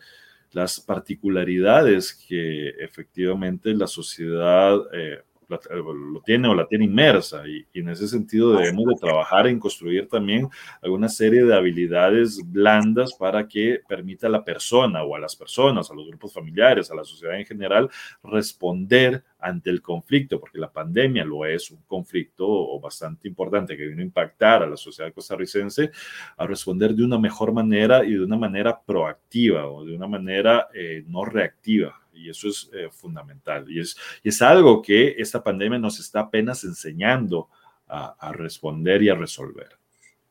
las 0.51 0.79
particularidades 0.79 2.11
que 2.27 2.69
efectivamente 2.69 3.71
la 3.75 3.85
sociedad 3.85 4.79
eh, 4.93 5.21
lo 5.49 6.21
tiene 6.25 6.47
o 6.47 6.55
la 6.55 6.67
tiene 6.67 6.85
inmersa. 6.85 7.43
Y, 7.47 7.65
en 7.73 7.89
ese 7.89 8.07
sentido 8.07 8.53
debemos 8.53 8.85
de 8.87 8.95
trabajar 8.99 9.47
en 9.47 9.59
construir 9.59 10.07
también 10.07 10.49
alguna 10.81 11.09
serie 11.09 11.43
de 11.43 11.55
habilidades 11.55 12.41
blandas 12.45 13.13
para 13.13 13.47
que 13.47 13.81
permita 13.87 14.27
a 14.27 14.31
la 14.31 14.43
persona 14.43 15.03
o 15.03 15.15
a 15.15 15.19
las 15.19 15.35
personas, 15.35 15.89
a 15.89 15.93
los 15.93 16.07
grupos 16.07 16.33
familiares, 16.33 16.91
a 16.91 16.95
la 16.95 17.03
sociedad 17.03 17.37
en 17.37 17.45
general, 17.45 17.89
responder 18.23 19.23
ante 19.39 19.69
el 19.69 19.81
conflicto, 19.81 20.39
porque 20.39 20.57
la 20.57 20.71
pandemia 20.71 21.23
lo 21.23 21.45
es 21.45 21.69
un 21.69 21.81
conflicto 21.87 22.79
bastante 22.79 23.27
importante 23.27 23.77
que 23.77 23.85
vino 23.85 24.01
a 24.01 24.05
impactar 24.05 24.63
a 24.63 24.67
la 24.67 24.77
sociedad 24.77 25.13
costarricense, 25.13 25.91
a 26.35 26.47
responder 26.47 26.93
de 26.95 27.03
una 27.03 27.19
mejor 27.19 27.53
manera 27.53 28.03
y 28.03 28.13
de 28.13 28.23
una 28.23 28.37
manera 28.37 28.79
proactiva 28.81 29.67
o 29.67 29.85
de 29.85 29.95
una 29.95 30.07
manera 30.07 30.67
eh, 30.73 31.03
no 31.07 31.23
reactiva 31.23 32.01
y 32.17 32.29
eso 32.29 32.47
es 32.47 32.69
eh, 32.73 32.89
fundamental. 32.91 33.69
Y 33.69 33.79
es, 33.79 33.95
y 34.23 34.29
es 34.29 34.41
algo 34.41 34.81
que 34.81 35.15
esta 35.17 35.43
pandemia 35.43 35.79
nos 35.79 35.99
está 35.99 36.21
apenas 36.21 36.63
enseñando 36.63 37.49
a, 37.87 38.33
responder 38.33 39.01
y 39.01 39.09
a 39.09 39.15
resolver. 39.15 39.69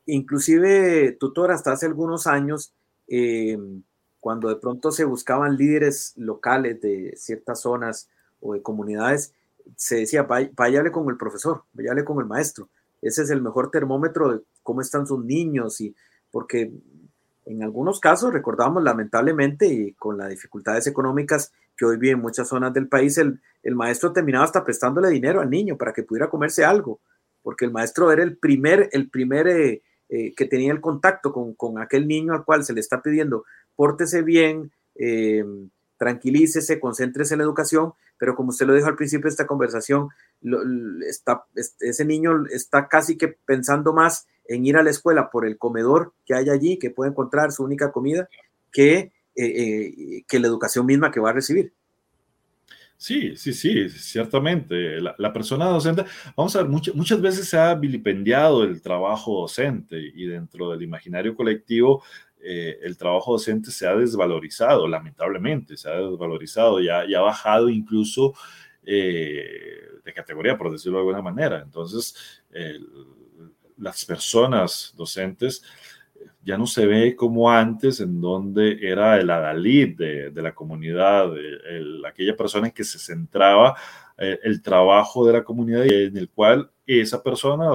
Inclusive, 0.05 1.13
tutor, 1.13 1.51
hasta 1.51 1.73
hace 1.73 1.87
algunos 1.87 2.27
años, 2.27 2.75
em, 3.09 3.83
cuando 4.21 4.49
de 4.51 4.57
pronto 4.57 4.91
se 4.91 5.05
buscaban 5.05 5.57
líderes 5.57 6.13
locales 6.17 6.81
de 6.83 7.15
ciertas 7.17 7.63
zonas 7.63 8.11
o 8.41 8.53
de 8.53 8.61
comunidades, 8.61 9.33
se 9.75 9.97
decía, 9.97 10.25
váyale 10.25 10.93
con 10.93 11.09
el 11.09 11.17
profesor, 11.17 11.65
váyale 11.73 12.05
con 12.05 12.19
el 12.19 12.27
maestro. 12.27 12.69
Ese 13.01 13.23
es 13.23 13.31
el 13.31 13.41
mejor 13.41 13.71
termómetro 13.71 14.33
de 14.33 14.41
cómo 14.63 14.81
están 14.81 15.07
sus 15.07 15.25
niños 15.25 15.81
y 15.81 15.95
porque 16.31 16.73
en 17.47 17.63
algunos 17.63 18.01
casos, 18.01 18.33
recordamos 18.33 18.83
lamentablemente, 18.83 19.67
y 19.67 19.93
con 19.93 20.19
las 20.19 20.29
dificultades 20.29 20.87
económicas 20.89 21.53
que 21.77 21.85
hoy 21.85 21.97
viven 21.99 22.21
muchas 22.21 22.49
zonas 22.49 22.73
del 22.73 22.89
país, 22.89 23.19
el, 23.19 23.41
maestro 23.75 24.13
terminaba 24.13 24.45
hasta 24.45 24.65
prestándole 24.65 25.11
dinero 25.11 25.41
al 25.41 25.51
niño 25.51 25.77
para 25.77 25.93
que 25.93 26.05
pudiera 26.05 26.31
comerse 26.31 26.65
algo, 26.65 27.01
porque 27.43 27.65
el 27.65 27.73
maestro 27.73 28.13
era 28.13 28.23
el 28.23 28.37
primer, 28.37 28.89
el 28.93 29.11
primer 29.11 29.49
eh, 29.49 29.83
eh, 30.09 30.33
que 30.37 30.47
tenía 30.47 30.73
el 30.73 30.81
contacto 30.81 31.33
con, 31.33 31.79
aquel 31.81 32.07
niño 32.07 32.33
al 32.33 32.45
cual 32.45 32.65
se 32.65 32.73
le 32.73 32.81
está 32.81 33.03
pidiendo, 33.03 33.45
pórtese 33.75 34.23
bien, 34.23 34.71
eh, 34.95 35.45
tranquilícese, 35.99 36.79
concéntrese 36.79 37.35
en 37.35 37.39
la 37.39 37.45
educación, 37.45 37.93
pero 38.19 38.35
como 38.35 38.51
usted 38.51 38.67
lo 38.67 38.75
dijo 38.75 38.87
al 38.87 38.97
principio 38.97 39.25
de 39.25 39.31
esta 39.31 39.47
conversación, 39.47 40.09
está, 41.07 41.45
ese 41.55 42.05
niño 42.05 42.47
está 42.51 42.89
casi 42.89 43.17
que 43.19 43.29
pensando 43.29 43.93
más 43.93 44.27
en 44.49 44.65
ir 44.65 44.77
a 44.77 44.83
la 44.83 44.91
escuela 44.91 45.31
por 45.31 45.47
el 45.47 45.59
comedor 45.59 46.13
que 46.25 46.35
hay 46.35 46.49
allí, 46.51 46.79
que 46.79 46.91
puede 46.91 47.11
encontrar 47.11 47.53
su 47.53 47.65
única 47.65 47.93
comida, 47.93 48.29
que, 48.73 49.13
eh, 49.37 49.47
eh, 49.47 50.25
que 50.27 50.39
la 50.39 50.47
educación 50.47 50.87
misma 50.87 51.11
que 51.11 51.21
va 51.21 51.31
a 51.31 51.35
recibir. 51.35 51.73
Sí, 52.97 53.37
sí, 53.37 53.53
sí, 53.53 53.91
ciertamente. 53.91 54.99
La, 55.01 55.33
persona 55.33 55.67
docente, 55.67 56.05
vamos 56.35 56.57
a 56.57 56.63
ver, 56.63 56.71
muchas 56.71 57.21
veces 57.21 57.47
se 57.47 57.59
ha 57.59 57.75
vilipendiado 57.75 58.65
el 58.65 58.81
trabajo 58.81 59.43
docente 59.43 59.99
y 59.99 60.25
dentro 60.25 60.71
del 60.71 60.83
imaginario 60.83 61.35
colectivo 61.35 62.03
eh, 62.41 62.79
el 62.83 62.97
trabajo 62.97 63.33
docente 63.33 63.71
se 63.71 63.87
ha 63.87 63.95
desvalorizado, 63.95 64.89
lamentablemente, 64.89 65.77
se 65.77 65.91
ha 65.91 65.97
desvalorizado 65.97 66.81
y 66.81 66.89
ha 66.89 67.21
bajado 67.21 67.69
incluso 67.69 68.33
de 68.83 70.13
categoría, 70.15 70.57
por 70.57 70.71
decirlo 70.71 70.99
de 70.99 71.03
alguna 71.03 71.21
manera. 71.21 71.61
Entonces, 71.61 72.43
las 73.77 74.05
personas 74.05 74.95
docentes 74.97 75.63
ya 76.47 76.57
no 76.57 76.67
se 76.69 76.87
ve 76.87 77.17
como 77.17 77.51
antes, 77.51 77.99
en 77.99 78.21
donde 78.21 78.79
era 78.81 79.19
el 79.19 79.29
adalid 79.29 79.97
de, 79.99 80.43
la 80.43 80.55
comunidad, 80.55 81.33
aquella 82.07 82.37
persona 82.37 82.69
en 82.69 82.73
que 82.73 82.85
se 82.85 83.01
centraba 83.01 83.75
eh, 84.17 84.39
el 84.45 84.63
trabajo 84.63 85.27
de 85.27 85.33
la 85.33 85.43
comunidad 85.43 85.85
y 85.85 86.05
en 86.05 86.17
el 86.17 86.31
cual 86.31 86.71
esa 86.87 87.21
persona 87.21 87.67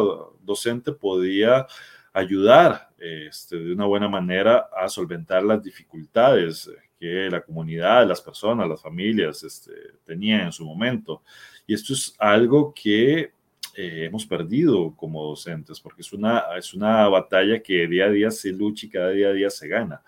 docente 0.41 0.93
podía 0.93 1.67
ayudar 2.13 2.89
este, 2.97 3.57
de 3.57 3.73
una 3.73 3.87
buena 3.87 4.07
manera 4.07 4.69
a 4.73 4.87
solventar 4.87 5.43
las 5.43 5.61
dificultades 5.61 6.71
que 6.97 7.29
la 7.29 7.41
comunidad, 7.41 8.07
las 8.07 8.21
personas, 8.21 8.69
las 8.69 8.81
familias 8.81 9.43
este, 9.43 9.73
tenían 10.05 10.41
en 10.45 10.51
su 10.53 10.63
momento. 10.63 11.23
Y 11.67 11.73
esto 11.73 11.91
es 11.91 12.15
algo 12.17 12.73
que 12.73 13.33
eh, 13.75 14.05
hemos 14.05 14.25
perdido 14.25 14.95
como 14.95 15.23
docentes, 15.25 15.79
porque 15.79 16.01
es 16.01 16.13
una, 16.13 16.43
es 16.57 16.73
una 16.73 17.07
batalla 17.07 17.61
que 17.61 17.87
día 17.87 18.05
a 18.05 18.09
día 18.09 18.31
se 18.31 18.51
lucha 18.51 18.85
y 18.85 18.89
cada 18.89 19.09
día 19.09 19.29
a 19.29 19.33
día 19.33 19.49
se 19.49 19.67
gana. 19.67 20.01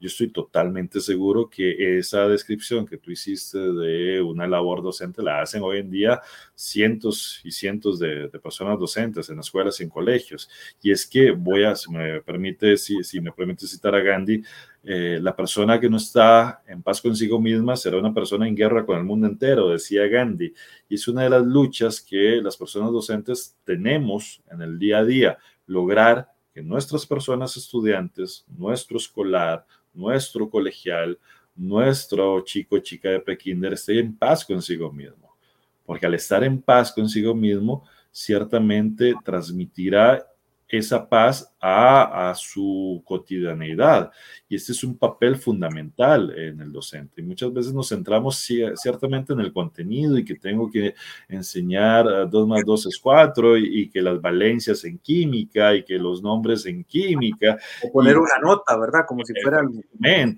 Yo 0.00 0.06
estoy 0.06 0.28
totalmente 0.28 1.00
seguro 1.00 1.48
que 1.50 1.98
esa 1.98 2.28
descripción 2.28 2.86
que 2.86 2.98
tú 2.98 3.10
hiciste 3.10 3.58
de 3.58 4.22
una 4.22 4.46
labor 4.46 4.82
docente 4.82 5.22
la 5.22 5.40
hacen 5.42 5.62
hoy 5.62 5.78
en 5.78 5.90
día 5.90 6.20
cientos 6.54 7.40
y 7.44 7.50
cientos 7.50 7.98
de, 7.98 8.28
personas 8.42 8.78
docentes 8.78 9.28
en 9.30 9.40
escuelas 9.40 9.80
y 9.80 9.84
en 9.84 9.90
colegios. 9.90 10.48
Y 10.82 10.92
es 10.92 11.06
que 11.06 11.32
voy 11.32 11.64
a, 11.64 11.74
si 11.74 11.90
me 11.90 12.20
permite, 12.22 12.76
si, 12.76 13.02
si 13.02 13.20
me 13.20 13.32
permite 13.32 13.66
citar 13.66 13.94
a 13.94 14.00
Gandhi, 14.00 14.42
eh, 14.84 15.18
la 15.20 15.34
persona 15.34 15.80
que 15.80 15.90
no 15.90 15.96
está 15.96 16.62
en 16.66 16.82
paz 16.82 17.02
consigo 17.02 17.40
misma 17.40 17.76
será 17.76 17.98
una 17.98 18.14
persona 18.14 18.46
en 18.46 18.54
guerra 18.54 18.86
con 18.86 18.96
el 18.96 19.04
mundo 19.04 19.26
entero, 19.26 19.68
decía 19.68 20.06
Gandhi. 20.06 20.54
Y 20.88 20.94
es 20.94 21.08
una 21.08 21.24
de 21.24 21.30
las 21.30 21.44
luchas 21.44 22.00
que 22.00 22.40
las 22.42 22.56
personas 22.56 22.92
docentes 22.92 23.56
tenemos 23.64 24.40
en 24.50 24.62
el 24.62 24.78
día 24.78 24.98
a 24.98 25.04
día, 25.04 25.38
lograr 25.66 26.28
que 26.54 26.62
nuestras 26.62 27.06
personas 27.06 27.56
estudiantes, 27.56 28.44
nuestro 28.48 28.96
escolar, 28.96 29.66
nuestro 29.94 30.48
colegial, 30.48 31.18
nuestro 31.54 32.40
chico 32.42 32.78
chica 32.78 33.10
de 33.10 33.20
prekinder 33.20 33.72
esté 33.72 33.98
en 33.98 34.16
paz 34.16 34.44
consigo 34.44 34.92
mismo. 34.92 35.36
Porque 35.84 36.06
al 36.06 36.14
estar 36.14 36.44
en 36.44 36.60
paz 36.60 36.92
consigo 36.92 37.34
mismo, 37.34 37.84
ciertamente 38.10 39.14
transmitirá 39.24 40.24
esa 40.68 41.08
paz 41.08 41.52
a, 41.60 42.34
su 42.36 43.02
cotidianeidad. 43.04 44.10
Y 44.48 44.56
este 44.56 44.72
es 44.72 44.84
un 44.84 44.96
papel 44.96 45.36
fundamental 45.36 46.32
en 46.36 46.60
el 46.60 46.70
docente. 46.72 47.20
Y 47.20 47.24
muchas 47.24 47.52
veces 47.52 47.72
nos 47.72 47.88
centramos 47.88 48.36
ciertamente 48.36 49.32
en 49.32 49.40
el 49.40 49.52
contenido 49.52 50.18
y 50.18 50.24
que 50.24 50.34
tengo 50.34 50.70
que 50.70 50.94
enseñar 51.28 52.28
2 52.28 52.48
más 52.48 52.64
2 52.64 52.86
es 52.86 52.98
4 52.98 53.56
y, 53.58 53.88
que 53.88 54.02
las 54.02 54.20
valencias 54.20 54.84
en 54.84 54.98
química 54.98 55.74
y 55.74 55.84
que 55.84 55.98
los 55.98 56.22
nombres 56.22 56.66
en 56.66 56.84
química. 56.84 57.58
O 57.84 57.92
poner 57.92 58.18
una 58.18 58.38
nota, 58.42 58.76
¿verdad? 58.78 59.00
Como 59.06 59.24
si 59.24 59.32
fuera... 59.42 59.62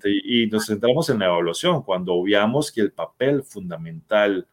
Y, 0.05 0.43
y 0.43 0.47
nos 0.47 0.65
centramos 0.65 1.09
en 1.09 1.19
la 1.19 1.25
evaluación 1.25 1.83
cuando 1.83 2.13
obviamos 2.13 2.71
que 2.71 2.81
el 2.81 2.91
papel 2.91 3.43
fundamental 3.43 4.47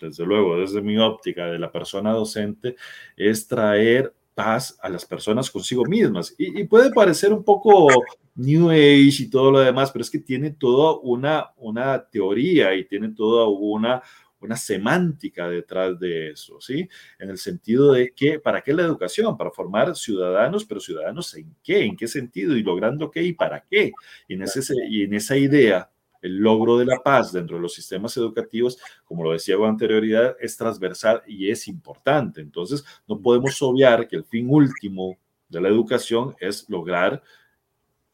desde 0.00 0.26
luego, 0.26 0.58
desde 0.58 0.82
mi 0.82 0.98
óptica 0.98 1.46
de 1.46 1.60
la 1.60 1.70
persona 1.70 2.10
docente, 2.10 2.74
es 3.16 3.46
traer 3.46 4.12
paz 4.34 4.78
a 4.80 4.88
las 4.88 5.04
personas 5.04 5.50
consigo 5.50 5.84
mismas. 5.84 6.34
Y, 6.38 6.64
puede 6.64 6.90
parecer 6.90 7.32
un 7.32 7.44
poco 7.44 7.88
New 8.34 8.70
Age 8.70 9.22
y 9.22 9.30
todo 9.30 9.50
lo 9.50 9.60
demás, 9.60 9.90
pero 9.90 10.02
es 10.02 10.10
que 10.10 10.18
tiene 10.18 10.50
toda 10.50 10.98
una, 11.00 11.52
una 11.56 12.08
teoría 12.08 12.74
y 12.74 12.84
tiene 12.84 13.10
toda 13.10 13.46
una, 13.48 14.02
una 14.40 14.56
semántica 14.56 15.48
detrás 15.48 15.98
de 15.98 16.30
eso, 16.30 16.60
¿sí? 16.60 16.88
En 17.18 17.30
el 17.30 17.38
sentido 17.38 17.92
de 17.92 18.12
que, 18.14 18.38
¿para 18.38 18.62
qué 18.62 18.72
la 18.72 18.82
educación? 18.82 19.36
Para 19.36 19.50
formar 19.50 19.94
ciudadanos, 19.94 20.64
pero 20.64 20.80
ciudadanos 20.80 21.34
en 21.36 21.54
qué, 21.62 21.84
en 21.84 21.96
qué 21.96 22.08
sentido 22.08 22.56
y 22.56 22.62
logrando 22.62 23.10
qué 23.10 23.22
y 23.22 23.32
para 23.34 23.62
qué. 23.62 23.92
Y 24.28 24.34
en, 24.34 24.42
ese, 24.42 24.74
y 24.88 25.02
en 25.02 25.14
esa 25.14 25.36
idea 25.36 25.91
el 26.22 26.36
logro 26.36 26.78
de 26.78 26.86
la 26.86 27.00
paz 27.02 27.32
dentro 27.32 27.56
de 27.56 27.62
los 27.62 27.74
sistemas 27.74 28.16
educativos, 28.16 28.78
como 29.04 29.24
lo 29.24 29.32
decía 29.32 29.56
con 29.56 29.68
anterioridad, 29.68 30.36
es 30.40 30.56
transversal 30.56 31.22
y 31.26 31.50
es 31.50 31.68
importante. 31.68 32.40
Entonces, 32.40 32.84
no 33.06 33.20
podemos 33.20 33.60
obviar 33.60 34.08
que 34.08 34.16
el 34.16 34.24
fin 34.24 34.46
último 34.48 35.18
de 35.48 35.60
la 35.60 35.68
educación 35.68 36.34
es 36.40 36.68
lograr 36.70 37.22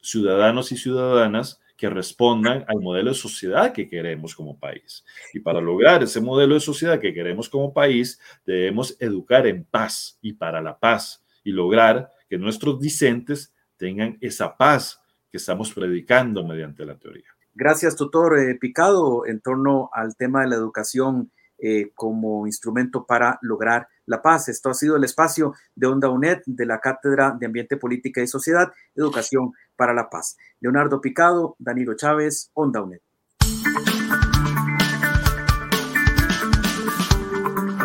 ciudadanos 0.01 0.71
y 0.71 0.77
ciudadanas 0.77 1.61
que 1.79 1.89
respondan 1.89 2.65
al 2.67 2.81
modelo 2.81 3.11
de 3.11 3.15
sociedad 3.15 3.71
que 3.71 3.87
queremos 3.87 4.35
como 4.35 4.59
país. 4.59 5.05
Y 5.33 5.39
para 5.39 5.61
lograr 5.61 6.03
ese 6.03 6.19
modelo 6.19 6.55
de 6.55 6.59
sociedad 6.59 6.99
que 6.99 7.13
queremos 7.13 7.47
como 7.47 7.73
país, 7.73 8.19
debemos 8.45 8.97
educar 8.99 9.47
en 9.47 9.63
paz 9.63 10.17
y 10.21 10.33
para 10.33 10.61
la 10.61 10.77
paz 10.77 11.23
y 11.41 11.51
lograr 11.51 12.11
que 12.29 12.37
nuestros 12.37 12.81
discentes 12.81 13.53
tengan 13.77 14.17
esa 14.19 14.57
paz 14.57 15.01
que 15.31 15.37
estamos 15.37 15.71
predicando 15.71 16.45
mediante 16.45 16.85
la 16.85 16.97
teoría. 16.97 17.29
Gracias, 17.59 17.97
tutor 17.97 18.39
eh, 18.39 18.55
Picado, 18.55 19.25
en 19.25 19.41
torno 19.41 19.89
al 19.91 20.15
tema 20.15 20.39
de 20.39 20.47
la 20.47 20.55
educación 20.55 21.29
eh, 21.57 21.91
como 21.93 22.47
instrumento 22.47 23.05
para 23.05 23.37
lograr 23.41 23.89
la 24.05 24.21
paz. 24.21 24.47
Esto 24.47 24.69
ha 24.69 24.73
sido 24.73 24.95
el 24.95 25.03
espacio 25.03 25.53
de 25.75 25.87
Onda 25.87 26.09
UNED 26.09 26.39
de 26.45 26.65
la 26.65 26.79
Cátedra 26.79 27.35
de 27.37 27.47
Ambiente, 27.47 27.75
Política 27.75 28.21
y 28.21 28.27
Sociedad, 28.27 28.71
Educación 28.95 29.51
para 29.75 29.93
la 29.93 30.09
Paz. 30.09 30.37
Leonardo 30.61 31.01
Picado, 31.01 31.57
Danilo 31.59 31.95
Chávez, 31.95 32.49
Onda 32.53 32.81
UNED. 32.81 33.01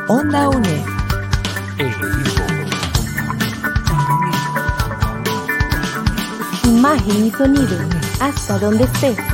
Onda 0.07 0.51
UNED. 0.51 0.85
Imagen 6.65 7.27
y 7.27 7.31
sonido, 7.33 7.77
hasta 8.21 8.59
donde 8.61 8.85
estés. 8.85 9.34